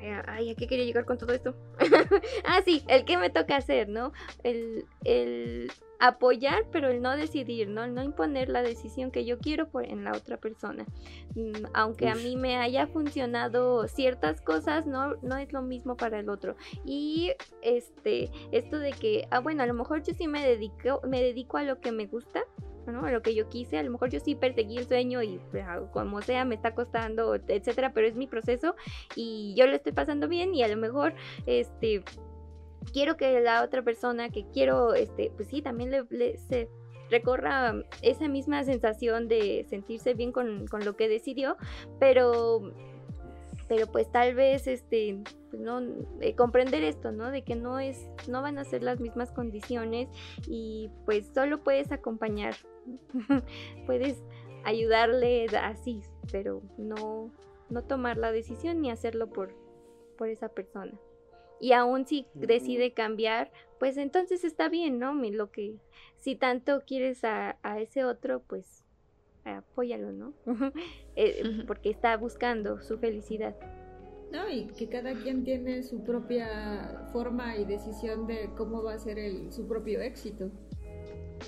[0.00, 1.54] eh, ay, ¿a qué quería llegar con todo esto?
[2.44, 4.12] ah, sí, el que me toca hacer, ¿no?
[4.42, 5.70] El, el
[6.02, 7.84] apoyar, pero el no decidir, ¿no?
[7.84, 10.84] El no imponer la decisión que yo quiero por, en la otra persona.
[11.36, 16.18] Mm, aunque a mí me haya funcionado ciertas cosas, no, no es lo mismo para
[16.18, 16.56] el otro.
[16.84, 17.30] Y
[17.62, 21.56] este, esto de que, ah, bueno, a lo mejor yo sí me dedico, me dedico
[21.56, 22.42] a lo que me gusta,
[22.88, 23.06] ¿no?
[23.06, 25.64] A lo que yo quise, a lo mejor yo sí perseguí el sueño y pues,
[25.92, 28.74] como sea me está costando, etcétera, pero es mi proceso
[29.14, 31.14] y yo lo estoy pasando bien y a lo mejor
[31.46, 32.02] este
[32.92, 36.68] quiero que la otra persona que quiero este pues sí también le, se
[37.10, 41.56] recorra esa misma sensación de sentirse bien con, con lo que decidió,
[42.00, 42.72] pero
[43.68, 45.80] pero pues tal vez este pues no
[46.36, 50.08] comprender esto no de que no es no van a ser las mismas condiciones
[50.46, 52.54] y pues solo puedes acompañar
[53.86, 54.22] puedes
[54.64, 57.30] ayudarle así pero no
[57.70, 59.54] no tomar la decisión ni hacerlo por
[60.18, 60.92] por esa persona
[61.62, 65.78] y aún si decide cambiar pues entonces está bien no lo que
[66.16, 68.84] si tanto quieres a, a ese otro pues
[69.44, 70.34] apóyalo no
[71.16, 73.54] eh, porque está buscando su felicidad
[74.32, 78.98] no, y que cada quien tiene su propia forma y decisión de cómo va a
[78.98, 80.50] ser el, su propio éxito.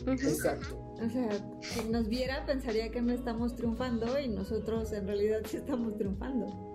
[0.07, 0.79] Exacto.
[1.03, 1.31] O sea,
[1.73, 6.74] quien nos viera pensaría que no estamos triunfando y nosotros en realidad sí estamos triunfando.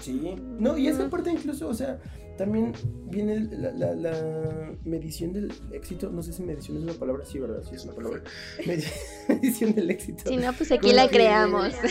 [0.00, 2.00] Sí, no, y esa parte incluso, o sea,
[2.36, 2.72] también
[3.10, 7.62] viene la, la, medición del éxito, no sé si medición es una palabra, sí, ¿verdad?
[7.62, 8.22] Sí es una palabra.
[9.28, 10.28] medición del éxito.
[10.28, 11.74] Si no, pues aquí la creamos.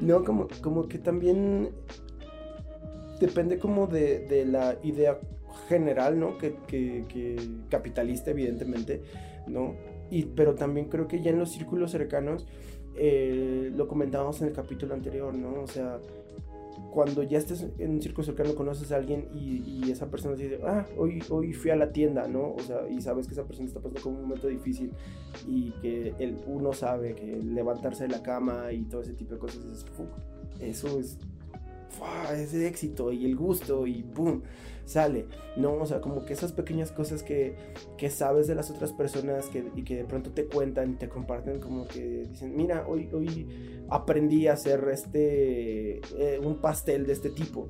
[0.00, 1.70] No, como, como que también
[3.20, 5.18] depende como de, la idea
[5.68, 6.38] general, ¿no?
[6.38, 6.54] Que,
[7.68, 9.02] capitalista, evidentemente,
[9.46, 9.74] ¿no?
[10.10, 12.46] Y, pero también creo que ya en los círculos cercanos,
[12.98, 15.62] eh, lo comentábamos en el capítulo anterior, ¿no?
[15.62, 15.98] O sea,
[16.90, 20.60] cuando ya estés en un círculo cercano, conoces a alguien y, esa persona te dice,
[20.66, 22.54] ah, hoy, hoy fui a la tienda, ¿no?
[22.54, 24.92] O sea, y sabes que esa persona está pasando por un momento difícil
[25.46, 29.40] y que el, uno sabe que levantarse de la cama y todo ese tipo de
[29.40, 29.86] cosas, es,
[30.60, 31.18] eso es,
[32.32, 34.42] es éxito y el gusto y ¡pum!
[34.88, 35.26] Sale,
[35.56, 35.74] ¿no?
[35.74, 37.56] O sea, como que esas pequeñas cosas que,
[37.98, 41.08] que sabes de las otras personas que, y que de pronto te cuentan y te
[41.08, 47.12] comparten, como que dicen, mira, hoy, hoy aprendí a hacer este, eh, un pastel de
[47.12, 47.68] este tipo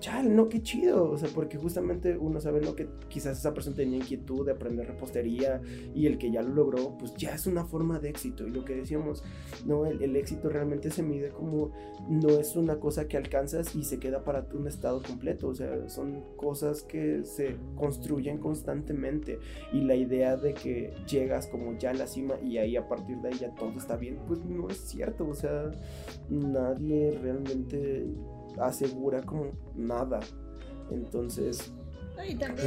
[0.00, 1.10] chal, no, qué chido.
[1.10, 2.74] O sea, porque justamente uno sabe, ¿no?
[2.74, 5.60] Que quizás esa persona tenía inquietud de aprender repostería
[5.94, 8.46] y el que ya lo logró, pues ya es una forma de éxito.
[8.46, 9.22] Y lo que decíamos,
[9.64, 9.86] ¿no?
[9.86, 11.72] El, éxito realmente se mide como
[12.08, 15.48] no es una cosa que alcanzas y se queda para un estado completo.
[15.48, 19.38] O sea, son cosas que se construyen constantemente.
[19.72, 23.18] Y la idea de que llegas como ya a la cima y ahí a partir
[23.18, 25.28] de ahí ya todo está bien, pues no es cierto.
[25.28, 25.70] O sea,
[26.30, 28.06] nadie realmente
[28.60, 30.20] asegura como nada.
[30.90, 31.72] Entonces,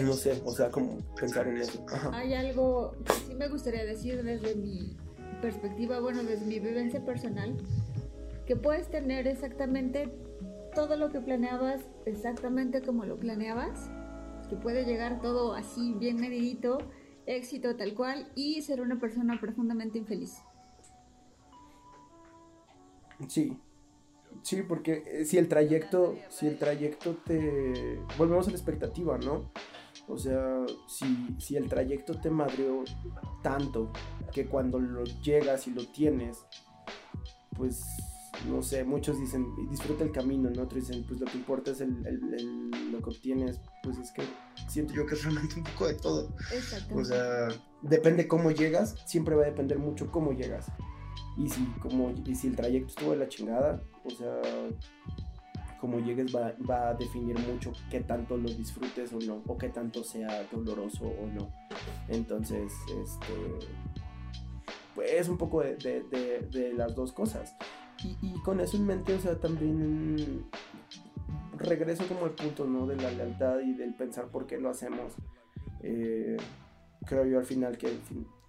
[0.04, 1.86] no sé, o sea, como pensar en eso.
[2.14, 4.96] Hay algo que sí me gustaría decir desde mi
[5.42, 7.58] perspectiva, bueno, desde mi vivencia personal,
[8.46, 10.12] que puedes tener exactamente
[10.76, 13.90] todo lo que planeabas, exactamente como lo planeabas,
[14.50, 16.78] que puede llegar todo así bien medidito,
[17.26, 20.38] éxito tal cual, y ser una persona profundamente infeliz.
[23.28, 23.58] Sí,
[24.42, 28.00] Sí, porque eh, si el trayecto, si el trayecto te...
[28.18, 29.52] Volvemos a la expectativa, ¿no?
[30.08, 32.84] O sea, si, si el trayecto te madreó
[33.44, 33.92] tanto
[34.32, 36.40] que cuando lo llegas y lo tienes,
[37.56, 37.84] pues,
[38.48, 40.64] no sé, muchos dicen, disfruta el camino, ¿no?
[40.64, 41.92] Otros dicen, pues lo que importa es el,
[42.92, 44.24] lo que obtienes, pues es que
[44.68, 46.34] siento yo que es realmente un poco de todo.
[46.96, 47.50] O sea,
[47.82, 50.72] depende cómo llegas, siempre va a depender mucho cómo llegas.
[51.38, 53.82] Y si, como, y si el trayecto estuvo de la chingada,
[54.12, 54.42] o sea,
[55.80, 60.04] como llegues va, a definir mucho qué tanto lo disfrutes o no, o qué tanto
[60.04, 61.52] sea doloroso o no.
[62.08, 63.68] Entonces, este,
[64.96, 67.56] pues es un poco de, las dos cosas.
[68.22, 70.46] Y, con eso en mente, o sea, también
[71.58, 72.88] regreso como al punto, ¿no?
[72.88, 75.14] De la lealtad y del pensar por qué lo hacemos.
[75.82, 76.38] Eh,
[77.06, 77.90] creo yo al final que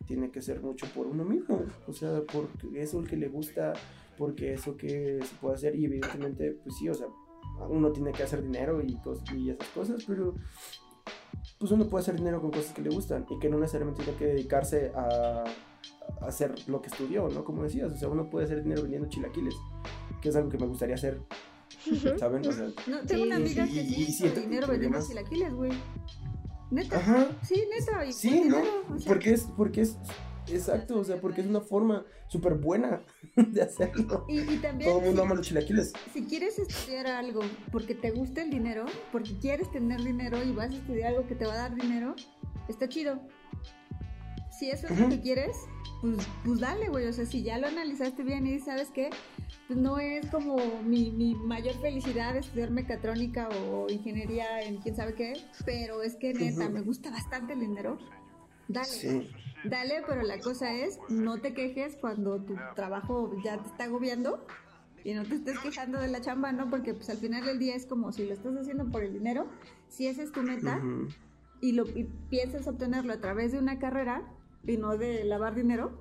[0.06, 3.74] tiene que ser mucho por uno mismo, o sea, porque eso el que le gusta,
[4.20, 7.06] porque eso que se puede hacer y evidentemente, pues sí, o sea,
[7.70, 8.98] uno tiene que hacer dinero y,
[9.34, 10.34] y esas cosas, pero
[11.58, 14.18] pues uno puede hacer dinero con cosas que le gustan y que no necesariamente tiene
[14.18, 15.44] que dedicarse a,
[16.20, 17.44] hacer lo que estudió, ¿no?
[17.46, 19.54] Como decías, o sea, uno puede hacer dinero vendiendo chilaquiles,
[20.20, 21.22] que es algo que me gustaría hacer,
[22.18, 22.46] ¿saben?
[22.46, 25.72] O sea, no, tengo una amiga que sí, dinero vendiendo chilaquiles, güey.
[26.70, 26.98] Neta.
[26.98, 27.26] Ajá.
[27.42, 28.12] Sí, neta.
[28.12, 28.58] sí, ¿no?
[29.06, 29.96] Porque es, porque es,
[30.54, 33.02] exacto, o sea, porque es una forma súper buena
[33.36, 34.24] de hacerlo.
[34.28, 34.90] Y, también.
[34.90, 35.92] Todo el mundo ama los chilaquiles.
[36.12, 37.40] Si quieres estudiar algo
[37.72, 41.34] porque te gusta el dinero, porque quieres tener dinero y vas a estudiar algo que
[41.34, 42.14] te va a dar dinero,
[42.68, 43.20] está chido.
[44.58, 45.56] Si eso es lo que quieres,
[46.00, 47.06] pues, pues dale, güey.
[47.06, 49.10] O sea, si ya lo analizaste bien y sabes qué,
[49.66, 55.14] pues no es como mi, mi, mayor felicidad estudiar mecatrónica o ingeniería en quién sabe
[55.14, 55.34] qué,
[55.64, 57.98] pero es que neta, me gusta bastante el dinero.
[58.72, 59.28] Dale.
[59.64, 64.46] Dale, pero la cosa es, no te quejes cuando tu trabajo ya te está agobiando
[65.04, 66.70] y no te estés quejando de la chamba, ¿no?
[66.70, 69.48] Porque pues al final del día es como si lo estás haciendo por el dinero,
[69.88, 70.80] si esa es tu meta
[71.60, 74.22] y, lo, y piensas obtenerlo a través de una carrera
[74.66, 76.00] y no de lavar dinero,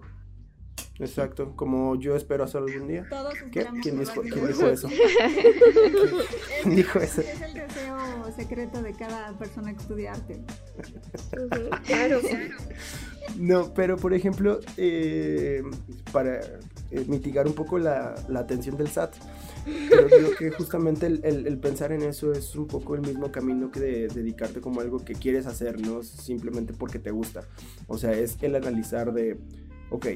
[0.99, 3.05] Exacto, como yo espero hacer algún día.
[3.09, 3.65] Todos ¿Qué?
[3.81, 4.89] ¿Quién, dijo, ¿Quién dijo eso?
[6.63, 7.21] ¿Quién dijo eso?
[7.21, 10.41] Es el deseo secreto de cada persona que estudia arte.
[11.85, 12.19] Claro.
[13.37, 15.61] No, pero por ejemplo, eh,
[16.11, 16.41] para
[16.91, 19.13] eh, mitigar un poco la, la atención del SAT,
[19.89, 23.31] pero creo que justamente el, el- el pensar en eso es un poco el mismo
[23.31, 27.43] camino que de dedicarte como algo que quieres hacer, no simplemente porque te gusta.
[27.87, 29.37] O sea, es el analizar de,
[29.91, 30.07] ok,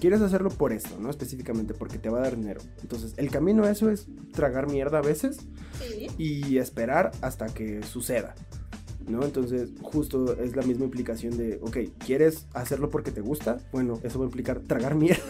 [0.00, 2.60] quieres hacerlo por esto, no específicamente porque te va a dar dinero.
[2.82, 5.38] Entonces, el camino a eso es tragar mierda a veces
[5.80, 6.06] Sí.
[6.18, 8.34] y esperar hasta que suceda.
[9.08, 9.24] ¿No?
[9.24, 11.76] Entonces, justo es la misma implicación de, ok,
[12.06, 13.58] ¿quieres hacerlo porque te gusta?
[13.72, 15.24] Bueno, eso va a implicar tragar mierda.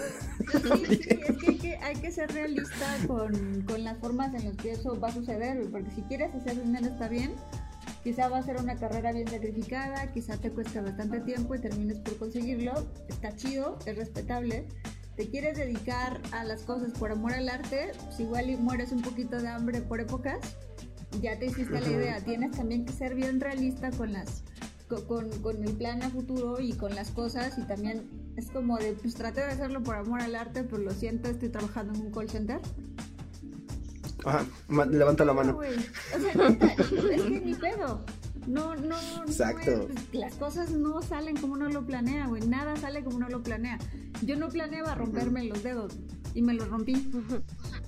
[0.88, 4.56] Sí, es que hay, que hay que ser realista con, con las formas en las
[4.58, 7.32] que eso va a suceder, porque si quieres hacer dinero está bien,
[8.02, 11.98] quizá va a ser una carrera bien sacrificada, quizá te cueste bastante tiempo y termines
[11.98, 12.72] por conseguirlo,
[13.08, 14.66] está chido, es respetable.
[15.16, 19.02] Te quieres dedicar a las cosas por amor al arte, pues igual y mueres un
[19.02, 20.38] poquito de hambre por épocas,
[21.20, 24.42] ya te hiciste la idea, tienes también que ser bien realista con las
[24.88, 28.78] co- con, con el plan a futuro y con las cosas y también es como
[28.78, 32.06] de pues traté de hacerlo por amor al arte pero lo siento estoy trabajando en
[32.06, 32.60] un call center
[34.24, 34.44] Ajá,
[34.90, 35.54] levanta la No, mano.
[35.54, 35.74] güey.
[35.76, 38.04] o sea neta, es que ni pedo
[38.46, 39.88] no no no Exacto.
[39.88, 43.42] es- las cosas no salen como uno lo planea güey nada sale como uno lo
[43.42, 43.78] planea
[44.22, 45.94] yo no planeaba romperme los dedos
[46.34, 47.08] y me los rompí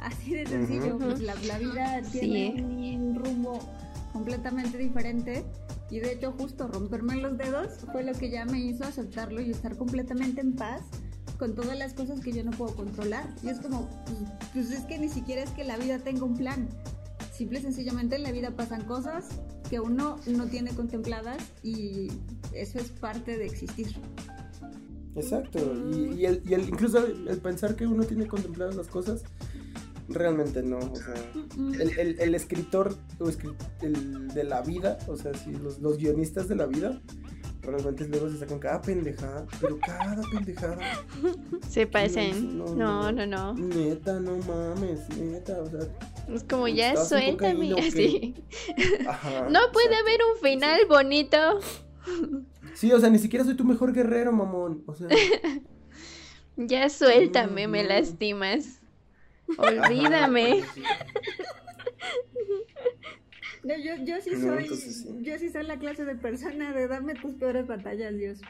[0.00, 1.06] así de sencillo Ujú.
[1.06, 2.54] pues la, la vida tiene
[2.96, 3.58] un rumbo
[4.12, 5.44] completamente diferente
[5.90, 9.50] y de hecho justo romperme los dedos fue lo que ya me hizo aceptarlo y
[9.50, 10.82] estar completamente en paz
[11.44, 14.18] con todas las cosas que yo no puedo controlar y es como pues,
[14.54, 16.70] pues es que ni siquiera es que la vida tenga un plan
[17.34, 19.26] simple y sencillamente en la vida pasan cosas
[19.68, 22.08] que uno no tiene contempladas y
[22.54, 23.88] eso es parte de existir
[25.16, 25.58] Exacto.
[25.92, 29.22] Y, y el, y el- incluso el, pensar que uno tiene contempladas las cosas,
[30.08, 30.78] realmente no.
[30.78, 31.14] O sea,
[31.78, 35.98] el, el- el escritor o escri- el de la vida, o sea, sí, los, los
[35.98, 37.00] guionistas de la vida,
[37.66, 40.78] realmente luego se sacan cada pendejada, pero cada pendejada.
[41.68, 42.58] Se parecen.
[42.58, 43.26] No, No, no.
[43.26, 43.54] no, no.
[43.54, 45.80] Neta, no mames, neta, o sea,
[46.34, 47.74] Es como ya ¿Estás en suéltame.
[47.80, 48.34] así.
[49.08, 49.48] ajá.
[49.50, 51.36] No puede haber un final bonito.
[52.74, 54.82] Sí, o sea, ni siquiera soy tu mejor guerrero, mamón.
[54.86, 55.08] O sea,
[56.56, 58.80] Ya suéltame, me lastimas.
[59.58, 60.62] Olvídame.
[63.64, 65.08] No, yo, yo sí No, soy entonces sí.
[65.22, 68.40] yo sí soy la clase de persona de dame tus peores batallas Dios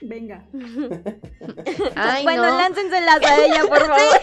[0.00, 0.44] venga
[1.96, 2.58] Ay, bueno, no.
[2.58, 4.20] láncenselas a ella, por favor.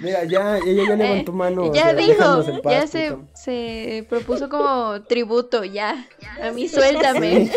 [0.00, 1.64] Mira, ya, ella ya levantó mano.
[1.64, 6.06] o ya sea, dijo, paz, ya se, se propuso como tributo, ya.
[6.42, 7.46] A mí suéltame.
[7.46, 7.52] Sí.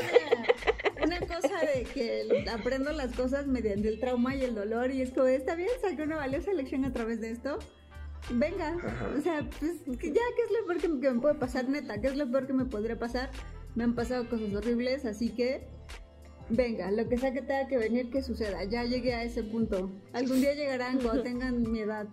[1.04, 5.12] una cosa de que aprendo las cosas mediante el trauma y el dolor y es
[5.12, 7.58] como está bien saqué una valiosa lección a través de esto
[8.32, 9.10] venga Ajá.
[9.18, 10.00] o sea pues ya
[10.36, 12.54] qué es lo peor que, que me puede pasar neta qué es lo peor que
[12.54, 13.30] me podría pasar
[13.76, 15.68] me han pasado cosas horribles así que
[16.50, 19.92] venga lo que sea que tenga que venir que suceda ya llegué a ese punto
[20.14, 22.08] algún día llegarán cuando tengan mi edad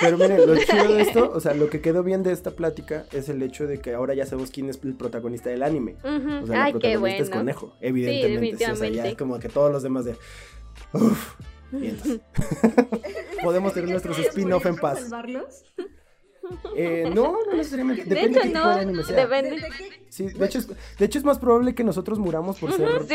[0.00, 3.06] Pero miren, lo chido de esto, o sea, lo que quedó bien de esta plática
[3.12, 5.94] es el hecho de que ahora ya sabemos quién es el protagonista del anime.
[6.02, 6.42] Ujú.
[6.42, 7.22] O sea, Ay, el qué protagonista bueno.
[7.22, 8.56] es Conejo, evidentemente.
[8.56, 9.08] sí, o sea, ya definitivamente.
[9.10, 10.16] es como que todos los demás de.
[10.94, 11.47] Uff, vientos.
[13.42, 15.00] Podemos tener nuestros ¿Podemos spin-off en paz.
[15.00, 15.64] salvarlos
[16.76, 18.04] Eh, no, no necesariamente.
[18.04, 18.74] De Depende hecho, no.
[18.74, 19.26] de anime sea.
[19.26, 19.60] Depende.
[20.18, 23.14] De hecho, es, de hecho es más probable que nosotros muramos por ser sí.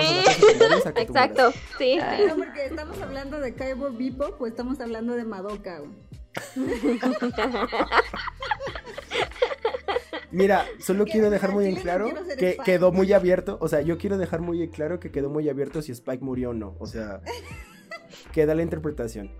[0.85, 1.97] a que Exacto, sí.
[2.27, 5.81] No, porque estamos hablando de Kaibo Bebop o estamos hablando de Madoka.
[10.31, 13.57] Mira, solo quiero dejar muy en claro no que quedó muy abierto.
[13.61, 16.51] O sea, yo quiero dejar muy en claro que quedó muy abierto si Spike murió
[16.51, 16.75] o no.
[16.79, 17.21] O sea,
[18.31, 19.31] queda la interpretación.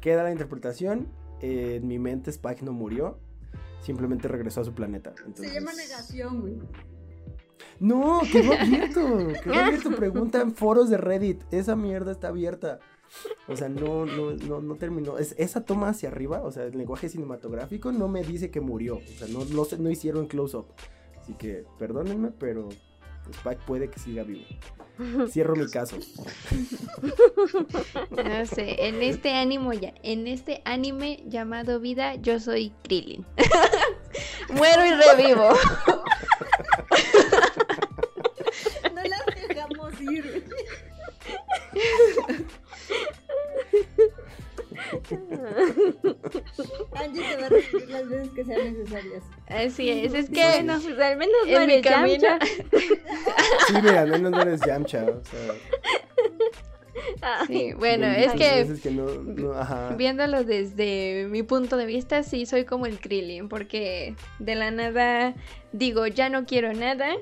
[0.00, 1.08] Queda la interpretación.
[1.40, 3.18] eh, en mi mente, Spike no murió.
[3.80, 5.14] Simplemente regresó a su planeta.
[5.24, 5.52] Entonces...
[5.52, 6.58] Se llama negación, güey.
[7.80, 9.00] No, quedó abierto.
[9.44, 9.90] Quedó abierto.
[9.94, 11.42] Pregunta en foros de Reddit.
[11.52, 12.80] Esa mierda está abierta.
[13.46, 15.18] O sea, no, no, no, no terminó.
[15.18, 18.96] Es, esa toma hacia arriba, o sea, el lenguaje cinematográfico no me dice que murió.
[18.96, 19.44] O sea, no,
[19.78, 20.66] no hicieron close-up.
[21.20, 22.68] Así que, perdónenme, pero
[23.32, 24.44] Spike puede que siga vivo.
[25.28, 25.96] Cierro mi caso.
[28.10, 33.24] No sé, en este ánimo ya, en este anime llamado vida, yo soy Krillin.
[34.50, 35.50] Muero y revivo.
[38.94, 40.44] No las dejamos ir.
[46.94, 49.22] Angie te va a revivir las veces que sean necesarias.
[49.48, 52.28] Así es, es que Bueno, pues al menos no en mi camino.
[53.66, 55.04] Sí, mira, al menos no eres Yamcha.
[55.04, 55.54] O sea,
[57.46, 58.66] Sí, bueno, es que,
[59.96, 65.34] viéndolo desde mi punto de vista, sí soy como el Krillin, porque de la nada
[65.72, 67.16] digo, ya no quiero nada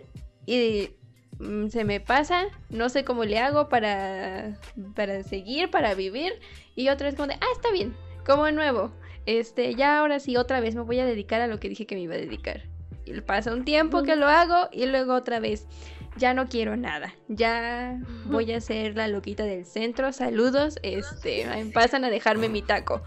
[0.44, 0.90] y
[1.38, 4.58] mm, se me pasa, no sé cómo le hago para,
[4.94, 6.34] para seguir, para vivir,
[6.74, 8.92] y otra vez como de, ah, está bien, como nuevo,
[9.26, 11.96] este, ya ahora sí, otra vez me voy a dedicar a lo que dije que
[11.96, 12.62] me iba a dedicar.
[13.04, 15.68] Y pasa un tiempo que lo hago y luego otra vez
[16.16, 17.14] ya no quiero nada.
[17.28, 20.12] Ya voy a ser la loquita del centro.
[20.12, 20.78] Saludos.
[20.82, 23.02] Este, pasan a dejarme mi taco.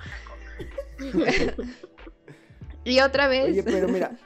[2.84, 3.52] y otra vez.
[3.52, 4.18] Oye, pero mira,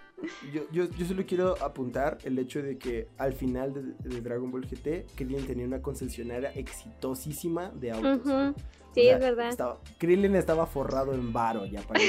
[0.53, 4.65] yo, yo, yo, solo quiero apuntar el hecho de que al final de, Dragon Ball
[4.65, 8.55] GT, Krillin tenía una concesionaria exitosísima de autos.
[8.93, 9.49] Sí, es verdad.
[9.49, 11.99] Estaba, Krillin estaba forrado en varo ya para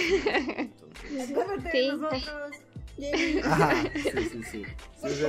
[1.73, 1.91] sí.
[3.45, 4.65] Ajá, sí, sí, sí.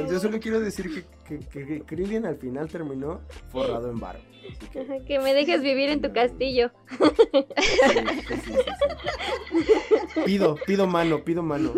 [0.10, 4.20] yo solo quiero decir que, que, Krillin al final terminó forrado en varo.
[5.08, 5.20] Que...
[5.20, 6.72] me dejes vivir en tu castillo.
[10.26, 11.72] pido, pido mano, pido mano.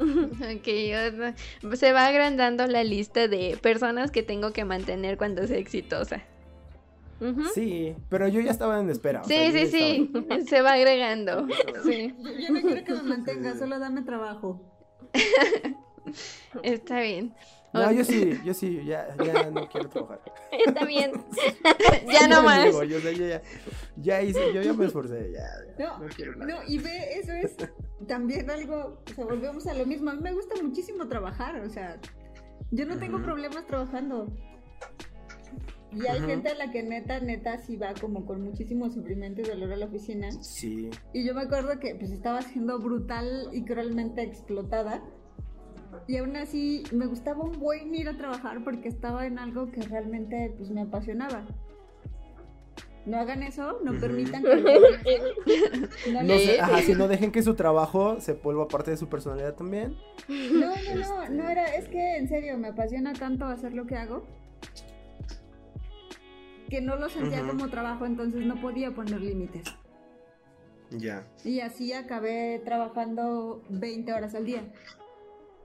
[0.00, 0.66] Ok,
[1.74, 6.22] se va agrandando la lista de personas que tengo que mantener cuando sea exitosa.
[7.54, 9.22] Sí, pero yo ya estaba en espera.
[9.24, 10.12] Sí, sí, sí,
[10.48, 11.46] se va agregando.
[11.84, 12.14] Sí.
[12.18, 14.60] Yo no quiero que me mantenga, solo dame trabajo.
[16.62, 17.34] Está bien.
[17.72, 20.20] No, yo sí, yo sí, ya, ya no quiero trabajar.
[20.66, 21.12] Está bien.
[22.10, 22.72] ya no más.
[22.72, 23.42] yo, ya,
[23.96, 25.46] ya, hice, yo ya me esforcé, ya.
[25.78, 26.52] no, no, quiero nada.
[26.52, 27.56] No, y ve, eso es
[28.08, 30.10] también algo, o sea, volvemos a lo mismo.
[30.10, 32.00] A mí me gusta muchísimo trabajar, o sea,
[32.72, 34.26] yo no tengo problemas trabajando.
[35.92, 39.44] Y hay gente a la que neta, neta, sí va como con muchísimo sufrimiento y
[39.44, 40.30] dolor a la oficina.
[40.30, 40.90] Sí.
[41.12, 45.02] Y yo me acuerdo que pues estaba siendo brutal y cruelmente explotada.
[46.06, 49.82] Y aún así me gustaba un buen ir a trabajar porque estaba en algo que
[49.82, 51.44] realmente pues me apasionaba.
[53.06, 54.56] No hagan eso, no permitan que...
[56.12, 59.54] no, no ajá, si no dejen que su trabajo se vuelva parte de su personalidad
[59.54, 59.96] también.
[60.28, 63.96] No, no, no, no era, es que en serio me apasiona tanto hacer lo que
[63.96, 64.26] hago
[66.70, 69.64] que no lo sentía como trabajo, entonces no podía poner límites.
[70.90, 71.26] Ya.
[71.44, 74.62] Y así acabé trabajando 20 horas al día.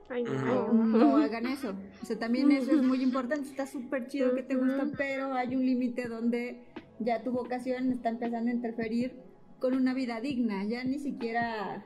[0.08, 0.72] Ay, no.
[0.72, 1.16] no.
[1.16, 1.74] hagan eso.
[2.02, 3.48] O sea, también eso es muy importante.
[3.48, 6.64] Está súper chido que te gusta, pero hay un límite donde
[7.00, 9.16] ya tu vocación está empezando a interferir
[9.58, 10.64] con una vida digna.
[10.64, 11.84] Ya ni siquiera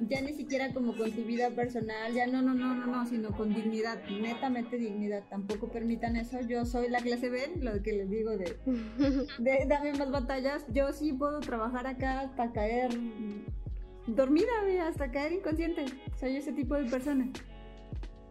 [0.00, 3.30] ya ni siquiera como con tu vida personal, ya no, no, no, no, no, sino
[3.30, 5.22] con dignidad, netamente dignidad.
[5.30, 6.40] Tampoco permitan eso.
[6.40, 8.56] Yo soy la clase B, lo que les digo de,
[9.38, 10.64] de dame más batallas.
[10.72, 12.90] Yo sí puedo trabajar acá hasta caer
[14.06, 14.50] dormida,
[14.88, 15.86] hasta caer inconsciente.
[16.18, 17.28] Soy ese tipo de persona.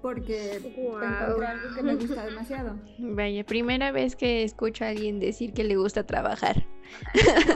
[0.01, 1.07] Porque encontré
[1.47, 2.77] algo que me gusta demasiado.
[2.97, 6.65] Vaya, primera vez que escucho a alguien decir que le gusta trabajar.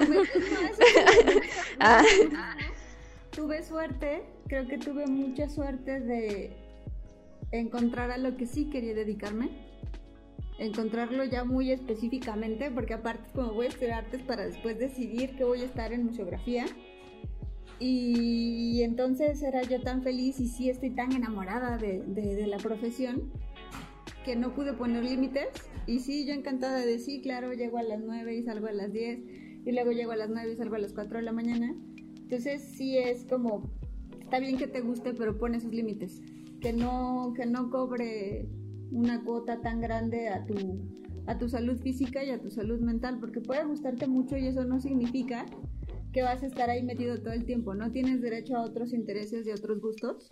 [3.38, 6.58] tuve suerte, creo que tuve mucha suerte de
[7.52, 9.50] encontrar a lo que sí quería dedicarme.
[10.58, 15.44] Encontrarlo ya muy específicamente, porque aparte como voy a estudiar artes para después decidir que
[15.44, 16.66] voy a estar en museografía.
[17.80, 23.32] Y entonces era yo tan feliz y sí estoy tan enamorada de, de la profesión
[24.26, 25.50] que no pude poner límites.
[25.86, 28.92] Y sí, yo encantada de sí, claro, llego a las 9 y salgo a las
[28.92, 29.20] 10.
[29.64, 31.76] Y luego llego a las 9 y salgo a las 4 de la mañana.
[32.28, 33.71] Entonces sí es como,
[34.19, 36.21] está bien que te guste, pero pone sus límites.
[36.59, 38.49] Que no, que no cobre
[38.91, 40.55] una cuota tan grande a tu,
[41.25, 44.65] a tu salud física y a tu salud mental, porque puede gustarte mucho y eso
[44.65, 45.45] no significa
[46.11, 49.47] que vas a estar ahí metido todo el tiempo, no tienes derecho a otros intereses
[49.47, 50.28] y otros gustos.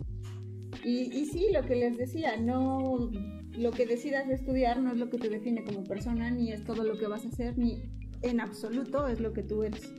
[0.84, 3.10] Y, y sí, lo que les decía, no,
[3.56, 6.84] lo que decidas estudiar no es lo que te define como persona, ni es todo
[6.84, 7.84] lo que vas a hacer, ni
[8.20, 9.94] en absoluto es lo que tú eres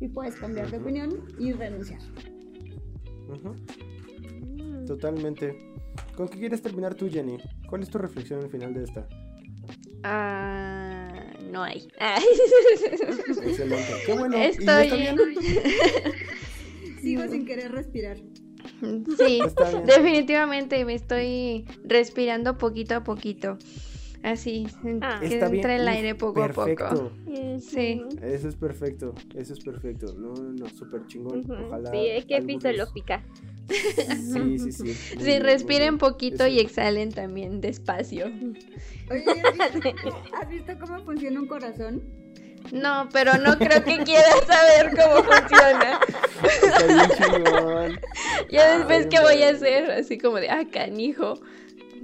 [0.00, 2.00] y puedes cambiar de opinión y renunciar.
[4.86, 5.56] Totalmente.
[6.16, 7.38] ¿Con qué quieres terminar tú, Jenny?
[7.68, 9.06] ¿Cuál es tu reflexión al final de esta?
[10.02, 11.12] Ah,
[11.50, 11.88] no hay.
[13.46, 13.92] Excelente.
[14.06, 14.36] Qué bueno.
[14.36, 14.90] Estoy...
[17.02, 18.18] Sigo sin querer respirar.
[19.18, 19.40] Sí,
[19.86, 23.58] definitivamente me estoy respirando poquito a poquito.
[24.22, 24.66] Así,
[25.00, 25.18] ah.
[25.20, 27.12] que entra el aire poco a poco.
[27.60, 28.02] Sí.
[28.22, 30.14] Eso es perfecto, eso es perfecto.
[30.18, 31.50] No, no, súper chingón.
[31.50, 31.90] Ojalá.
[31.90, 33.24] Sí, es que fisiológica.
[33.68, 34.94] Sí, sí, sí.
[34.94, 38.26] sí, respiren poquito y exhalen también despacio.
[39.10, 39.24] Oye,
[40.40, 42.02] ¿has visto, cómo funciona un corazón?
[42.72, 46.00] No, pero no creo que quieras saber cómo funciona.
[46.62, 48.00] Está bien chingón.
[48.50, 49.90] Ya después, ¿qué voy a hacer?
[49.90, 51.34] Así como de, ah, canijo.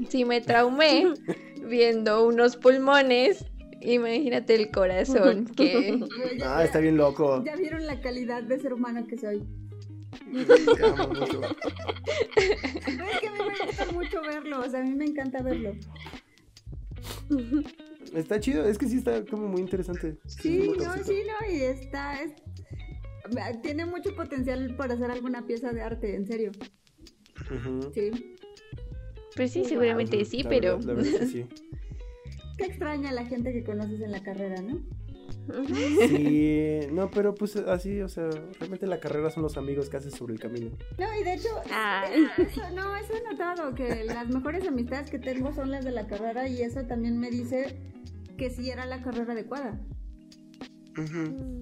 [0.08, 1.14] Si me traumé,
[1.68, 3.44] viendo unos pulmones
[3.80, 6.00] Imagínate el corazón que...
[6.44, 7.44] Ah, está bien loco.
[7.44, 9.42] Ya vieron la calidad de ser humano que soy.
[10.32, 10.86] es que
[13.26, 15.72] a mí me gusta mucho verlo, o sea, a mí me encanta verlo.
[18.14, 20.16] Está chido, es que sí está como muy interesante.
[20.26, 22.18] Sí, no, sí, no, y está,
[23.62, 26.52] tiene mucho potencial para hacer alguna pieza de arte, en serio.
[27.92, 28.10] Sí.
[29.36, 30.80] Pues sí, seguramente sí, pero...
[30.82, 31.46] sí.
[32.56, 34.80] Qué extraña la gente que conoces en la carrera, ¿no?
[36.08, 40.14] Sí, no, pero pues así, o sea, realmente la carrera son los amigos que haces
[40.14, 40.70] sobre el camino.
[40.98, 41.48] No, y de hecho,
[42.74, 46.48] no, eso he notado, que las mejores amistades que tengo son las de la carrera
[46.48, 47.78] y eso también me dice
[48.36, 49.78] que sí era la carrera adecuada.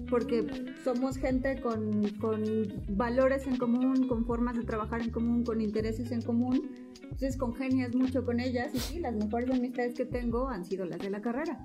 [0.09, 0.47] Porque
[0.83, 2.41] somos gente con, con,
[2.89, 6.71] valores en común, con formas de trabajar en común, con intereses en común.
[7.11, 10.99] Entonces congenias mucho con ellas y sí, las mejores amistades que tengo han sido las
[10.99, 11.61] de la carrera.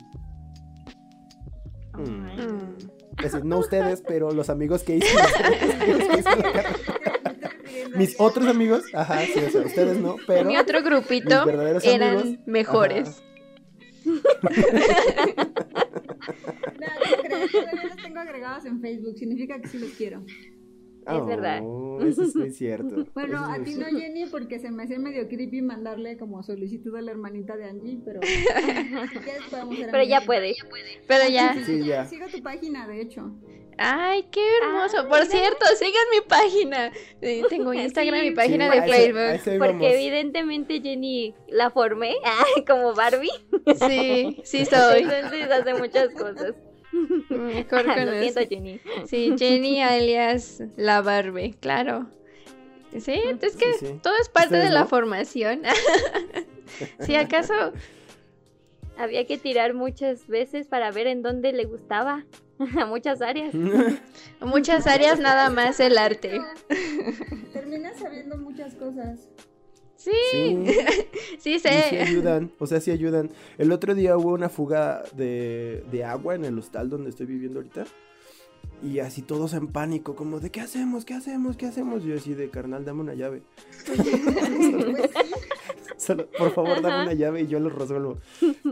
[1.98, 3.44] Mm.
[3.44, 5.08] no ustedes, pero los amigos que hice.
[7.96, 10.46] Mis otros amigos, ajá, sí, o sea, ustedes no, pero.
[10.46, 11.44] Mi otro grupito
[11.82, 13.22] eran mejores.
[14.04, 14.20] no,
[17.28, 20.24] todavía los tengo agregados en Facebook, significa que sí los quiero
[21.06, 21.60] es verdad.
[21.62, 23.06] Oh, eso es muy cierto.
[23.14, 27.02] bueno, a ti no, Jenny, porque se me hacía medio creepy mandarle como solicitud a
[27.02, 28.20] la hermanita de Angie, pero.
[29.90, 30.54] pero ya puede.
[31.06, 31.54] Pero ya.
[31.64, 32.06] Sí, ya.
[32.06, 33.32] Sigo tu página, de hecho.
[33.82, 35.08] Ay, qué hermoso.
[35.08, 36.92] Por cierto, sigan mi página.
[37.22, 39.58] Eh, tengo Instagram y página de Facebook.
[39.58, 42.16] Porque evidentemente Jenny la formé
[42.66, 43.30] como Barbie.
[43.88, 45.02] Sí, sí soy.
[45.02, 46.54] Entonces hace muchas cosas.
[46.92, 48.80] Mejor con Lo Jenny.
[49.06, 52.06] Sí, Jenny alias la Barbie, claro.
[52.98, 55.62] Sí, es que todo es parte de la formación.
[57.00, 57.54] si acaso
[58.98, 62.24] había que tirar muchas veces para ver en dónde le gustaba.
[62.78, 63.54] A muchas áreas.
[64.40, 66.42] muchas áreas nada más el arte.
[67.54, 69.28] Terminas sabiendo muchas cosas.
[70.00, 70.66] Sí,
[71.38, 71.84] sí, sé.
[71.90, 73.30] Sí ayudan, o sea, sí ayudan.
[73.58, 77.58] El otro día hubo una fuga de, de agua en el hostal donde estoy viviendo
[77.58, 77.84] ahorita.
[78.82, 81.04] Y así todos en pánico, como de ¿qué hacemos?
[81.04, 81.58] ¿Qué hacemos?
[81.58, 82.02] ¿Qué hacemos?
[82.02, 83.42] Yo así de carnal, dame una llave.
[86.38, 88.16] por favor, dame una llave y yo lo resuelvo.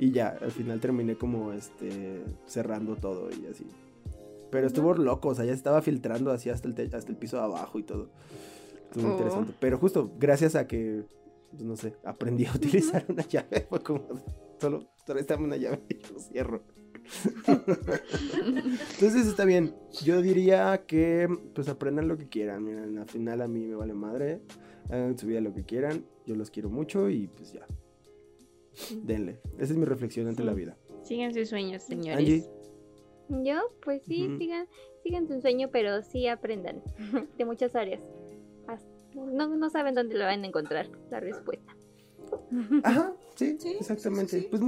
[0.01, 3.67] Y ya, al final terminé como este cerrando todo y así.
[4.51, 7.43] Pero estuvo loco, o sea, ya estaba filtrando así hasta el, hasta el piso de
[7.43, 8.09] abajo y todo.
[8.91, 9.53] Estuvo interesante.
[9.53, 9.57] Oh.
[9.61, 11.05] Pero justo gracias a que
[11.51, 13.67] pues no sé, aprendí a utilizar una llave.
[13.69, 14.07] Fue como,
[14.61, 16.63] solo, solo está una llave y yo lo cierro.
[17.47, 19.75] Entonces está bien.
[20.03, 22.65] Yo diría que pues aprendan lo que quieran.
[22.65, 24.43] Miren, al final a mí me vale madre.
[24.91, 26.05] Hagan su vida lo que quieran.
[26.27, 27.67] Yo los quiero mucho y pues ya.
[29.03, 29.41] Denle.
[29.59, 30.77] Esa es mi reflexión ante la vida.
[31.03, 32.51] Sigan sus sueños, señores.
[33.31, 34.67] Yo, pues sí, sigan,
[35.03, 36.83] sigan su sueño, pero sí aprendan
[37.39, 38.01] de muchas áreas
[39.27, 41.75] no, no saben dónde lo van a encontrar la respuesta.
[42.83, 44.49] Ajá, sí, exactamente.
[44.51, 44.63] Pues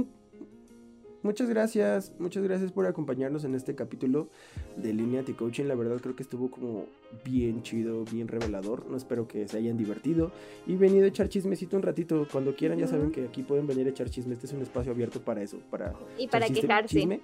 [1.23, 4.29] muchas gracias, muchas gracias por acompañarnos en este capítulo
[4.77, 5.65] de Lineati Coaching.
[5.65, 6.85] La verdad creo que estuvo como
[7.23, 8.87] bien chido, bien revelador.
[8.87, 10.31] No espero que se hayan divertido
[10.67, 12.27] y venido a echar chismecito un ratito.
[12.31, 14.33] Cuando quieran ya saben que aquí pueden venir a echar chisme.
[14.33, 17.21] Este es un espacio abierto para eso, para y para quejarse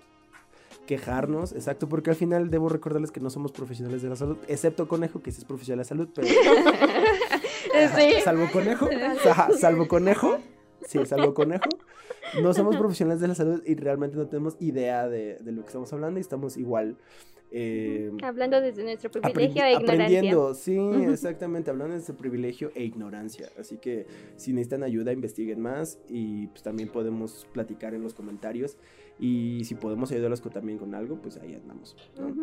[0.88, 4.88] quejarnos, exacto, porque al final debo recordarles que no somos profesionales de la salud, excepto
[4.88, 6.28] Conejo, que sí es profesional de la salud, pero...
[8.24, 8.90] Salvo Conejo,
[9.58, 10.38] salvo Conejo,
[10.86, 11.70] sí, salvo Conejo,
[12.42, 15.68] no somos profesionales de la salud y realmente no tenemos idea de, de lo que
[15.68, 16.98] estamos hablando y estamos igual
[17.50, 19.94] eh, hablando desde nuestro privilegio e ignorancia.
[19.94, 20.78] Aprendiendo, sí,
[21.10, 23.50] exactamente, hablando de nuestro privilegio e ignorancia.
[23.58, 28.78] Así que si necesitan ayuda, investiguen más y pues también podemos platicar en los comentarios.
[29.20, 31.96] Y si podemos ayudarlos también con algo, pues ahí andamos.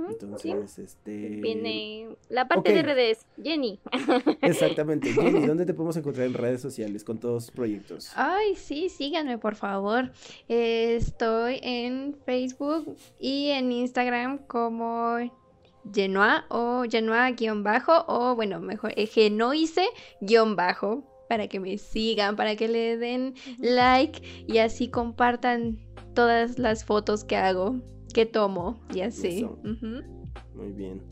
[0.08, 1.28] Entonces, este.
[1.40, 3.80] Viene la parte de redes, Jenny.
[4.42, 5.12] Exactamente.
[5.12, 8.10] Jenny, ¿dónde te podemos encontrar en redes sociales con todos los proyectos?
[8.16, 10.12] Ay, sí, síganme, por favor.
[10.48, 15.18] estoy en Facebook y en Instagram como
[15.92, 22.96] Genoa o Genoa-bajo o bueno, mejor eh, Genoice-bajo para que me sigan, para que le
[22.96, 25.78] den like y así compartan
[26.14, 27.76] todas las fotos que hago,
[28.12, 29.46] que tomo y así.
[30.54, 31.02] Muy bien.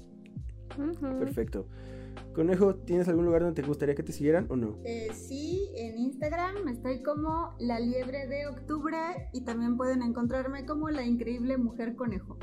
[1.01, 1.67] Perfecto.
[2.35, 4.79] Conejo, ¿tienes algún lugar donde te gustaría que te siguieran o no?
[4.85, 10.89] Eh, sí, en Instagram estoy como la liebre de octubre y también pueden encontrarme como
[10.89, 12.39] la increíble mujer conejo.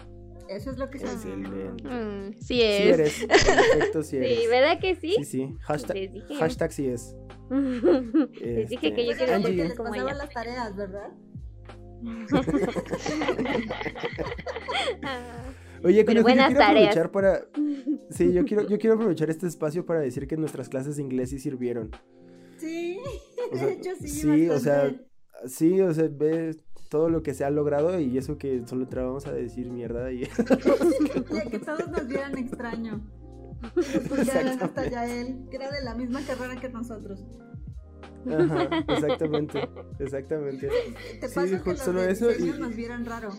[0.48, 2.80] Eso es lo que se mm, sí es.
[2.84, 3.26] Sí eres.
[3.26, 4.40] Perfecto, sí eres.
[4.40, 5.16] Sí, ¿verdad que sí?
[5.20, 5.56] Sí, sí.
[5.62, 7.16] Hashtag, hashtag sí es.
[8.42, 9.54] Les dije que yo quiero Angie.
[9.54, 11.12] les pasaba las tareas, ¿verdad?
[15.84, 17.42] Oye, con yo quiero aprovechar para.
[18.10, 21.30] Sí, yo quiero, yo quiero aprovechar este espacio para decir que nuestras clases de inglés
[21.30, 21.92] sí sirvieron.
[22.58, 23.00] Sí,
[23.54, 24.08] de hecho sí.
[24.08, 24.92] Sí, o sea,
[25.46, 26.58] sí, o sea, ve
[26.90, 30.22] todo lo que se ha logrado y eso que solo entrábamos a decir mierda y.
[31.52, 33.08] que todos nos vieran extraño.
[34.60, 37.24] hasta ya él, que era de la misma carrera que nosotros.
[38.28, 39.70] Ajá, exactamente,
[40.00, 40.70] exactamente.
[41.20, 42.52] Te pasa sí, que los solo de eso y...
[42.60, 43.30] nos vieran raro.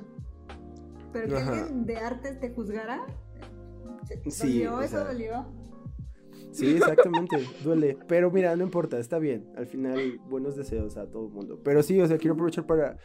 [1.13, 3.05] Pero que alguien de arte te juzgara,
[4.29, 4.83] sí, ¿dolió?
[4.83, 5.61] ¿Eso dolió?
[6.53, 7.97] Sí, exactamente, duele.
[8.09, 9.53] Pero mira, no importa, está bien.
[9.57, 11.61] Al final, buenos deseos a todo el mundo.
[11.63, 12.99] Pero sí, o sea, quiero aprovechar para,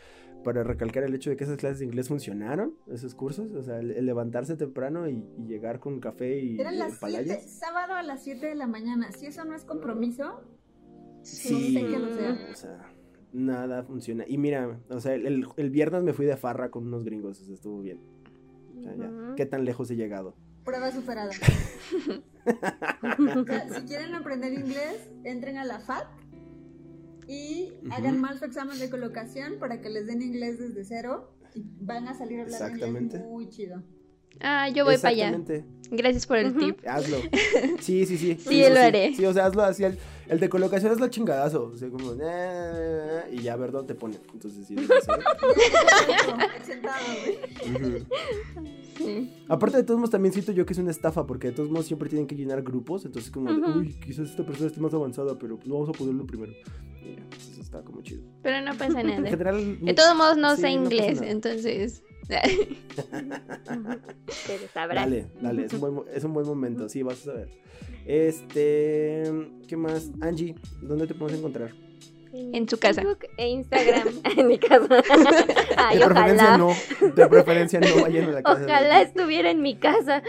[0.43, 3.52] para recalcar el hecho de que esas clases de inglés funcionaron, esos cursos.
[3.53, 6.60] O sea, el, levantarse temprano y, llegar con café y.
[6.60, 9.11] Eran las 7, sábado a las 7 de la mañana.
[9.11, 10.41] Si eso no es compromiso,
[11.26, 12.47] sí, no sé sea.
[12.52, 12.91] O sea,
[13.34, 14.26] nada funciona.
[14.27, 17.43] Y mira, o sea, el, el, viernes me fui de farra con unos gringos, o
[17.43, 17.99] sea, estuvo bien.
[18.77, 19.11] O sea, ya.
[19.35, 20.35] ¿Qué tan lejos he llegado?
[20.64, 21.31] Prueba superada.
[21.35, 21.41] si
[23.85, 26.07] quieren aprender inglés, entren a la FAT
[27.27, 31.65] y hagan mal su examen de colocación para que les den inglés desde cero y
[31.81, 33.84] van a salir hablando inglés muy chido.
[34.41, 35.40] Ah, yo voy para allá.
[35.91, 36.80] Gracias por el tip.
[36.88, 37.18] Hazlo.
[37.80, 38.38] Sí, sí, sí.
[38.40, 39.14] Sí, lo haré.
[39.14, 39.84] Sí, o sea, hazlo así.
[39.84, 39.98] El,
[40.28, 41.72] el de colocación es la chingadazo.
[41.74, 42.14] O sea, como.
[43.32, 44.18] y ya a ver dónde te pone.
[44.34, 44.76] Entonces, sí.
[49.48, 51.86] Aparte de todos modos, también siento yo que es una estafa, porque de todos modos
[51.86, 53.06] siempre tienen que llenar grupos.
[53.06, 56.53] Entonces, como, uy, quizás esta persona esté más avanzada, pero no vamos a poderlo primero.
[57.03, 58.24] Y ya, eso está como chido.
[58.41, 59.18] Pero no pasa nada.
[59.18, 59.80] En general.
[59.82, 62.03] De todos modos, no sé inglés, entonces.
[64.76, 67.49] Dale, dale, es un, buen, es un buen momento, sí, vas a saber.
[68.06, 69.31] Este,
[69.68, 70.11] ¿qué más?
[70.22, 71.73] Angie, ¿dónde te podemos encontrar?
[72.35, 73.02] En su casa.
[73.02, 74.22] Facebook e Instagram.
[74.38, 74.88] en mi casa.
[74.95, 76.73] de preferencia no.
[77.15, 78.65] De preferencia no vayan a la casa.
[78.65, 80.22] Ojalá estuviera en mi casa.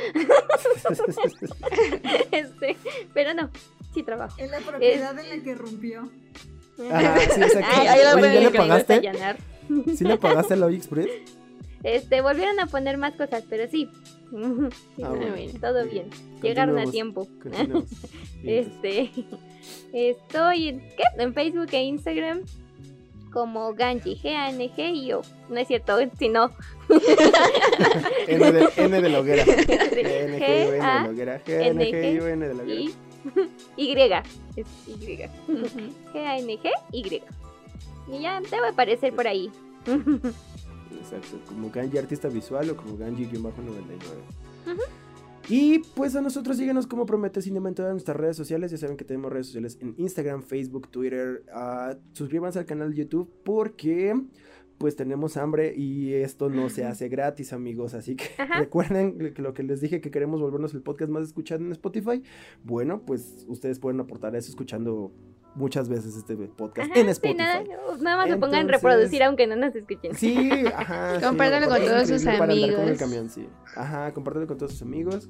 [2.30, 2.76] este,
[3.12, 3.50] pero no,
[3.92, 4.36] sí trabajo.
[4.38, 6.08] En la propiedad en la que rompió.
[6.90, 7.68] Ajá, sí, exacto.
[7.74, 9.02] Ahí, Oye, ¿ya le pagaste?
[9.96, 11.08] ¿Sí le pagaste el Express?
[11.82, 13.88] Este, volvieron a poner más cosas, pero sí.
[15.02, 15.14] Ah,
[15.60, 16.10] todo bien.
[16.42, 17.28] Llegaron a tiempo.
[18.44, 19.10] este,
[19.92, 21.04] estoy en, ¿qué?
[21.16, 22.42] en Facebook e Instagram
[23.36, 25.20] como Ganji, G-A-N-G y yo.
[25.50, 26.50] No es cierto, si no.
[28.26, 29.42] N de, N de la hoguera.
[29.44, 31.44] N, G, N de la hoguera.
[31.44, 32.80] G, N, G, N de la hoguera.
[33.76, 33.94] Y,
[34.56, 35.16] Es Y.
[36.14, 37.22] G-A-N-G, Y.
[38.08, 39.50] Y ya a aparecer por ahí.
[40.98, 43.52] Exacto, como Ganji Artista Visual o como Ganji-99.
[45.48, 48.72] Y pues a nosotros síguenos como Promete Cinema en todas nuestras redes sociales.
[48.72, 51.44] Ya saben que tenemos redes sociales en Instagram, Facebook, Twitter.
[51.54, 54.20] Uh, suscríbanse al canal de YouTube porque
[54.78, 57.94] pues tenemos hambre y esto no se hace gratis, amigos.
[57.94, 58.24] Así que
[58.58, 62.22] recuerden lo que les dije que queremos volvernos el podcast más escuchado en Spotify.
[62.64, 65.12] Bueno, pues ustedes pueden aportar eso escuchando
[65.56, 67.38] muchas veces este podcast en Spotify.
[67.38, 67.64] nada,
[68.00, 70.14] nada, más lo pongan reproducir aunque no nos escuchen.
[70.14, 71.20] Sí, ajá.
[71.22, 72.76] Compártelo con todos sus amigos.
[72.76, 73.48] Con el camión, sí.
[73.74, 75.28] Ajá, compártelo con todos sus amigos.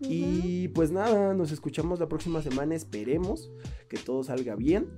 [0.00, 2.74] Y pues nada, nos escuchamos la próxima semana.
[2.74, 3.50] Esperemos
[3.88, 4.88] que todo salga bien.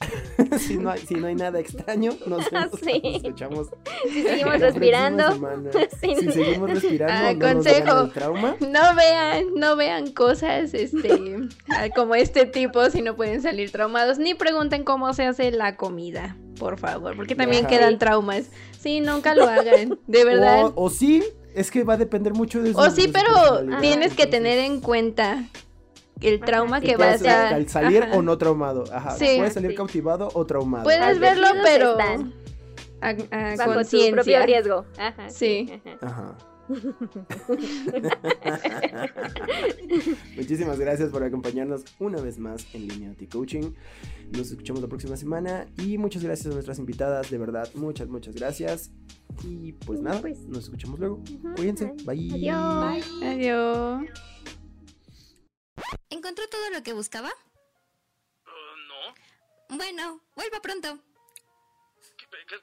[0.58, 3.68] si, no hay, si no hay nada extraño, nos, escuchamos.
[4.10, 5.24] Si seguimos respirando.
[6.00, 8.56] Si seguimos respirando, ah, consejo, trauma.
[8.60, 14.18] no vean, no vean cosas este ah, como este tipo si no pueden salir traumados,
[14.18, 18.50] ni pregunten cómo se hace la comida, por favor, porque también quedan traumas.
[18.78, 20.72] Sí, nunca lo hagan, de verdad.
[20.74, 22.78] O, sí, es que va a depender mucho de eso.
[22.78, 25.44] O sí, pero tienes que tener en cuenta
[26.20, 27.30] el trauma que va a ser.
[27.30, 28.84] Al salir o no traumado.
[28.92, 29.16] Ajá.
[29.16, 30.84] Puedes salir cautivado o traumado.
[30.84, 31.96] Puedes verlo, pero.
[33.00, 34.84] A, a Bajo tu propio riesgo.
[34.98, 35.30] Ajá.
[35.30, 35.80] Sí.
[36.00, 36.36] Ajá.
[40.36, 43.72] Muchísimas gracias por acompañarnos una vez más en Línea Coaching.
[44.32, 48.34] Nos escuchamos la próxima semana y muchas gracias a nuestras invitadas, de verdad, muchas, muchas
[48.34, 48.90] gracias.
[49.44, 50.46] Y pues nada, pues.
[50.46, 51.22] nos escuchamos luego.
[51.56, 52.28] Cuídense, bye.
[52.32, 53.06] Adiós.
[53.22, 54.02] Adiós.
[56.10, 57.30] ¿Encontró todo lo que buscaba?
[58.46, 59.76] Uh, no.
[59.76, 60.98] Bueno, vuelva pronto.
[62.16, 62.56] ¿Qué, qué?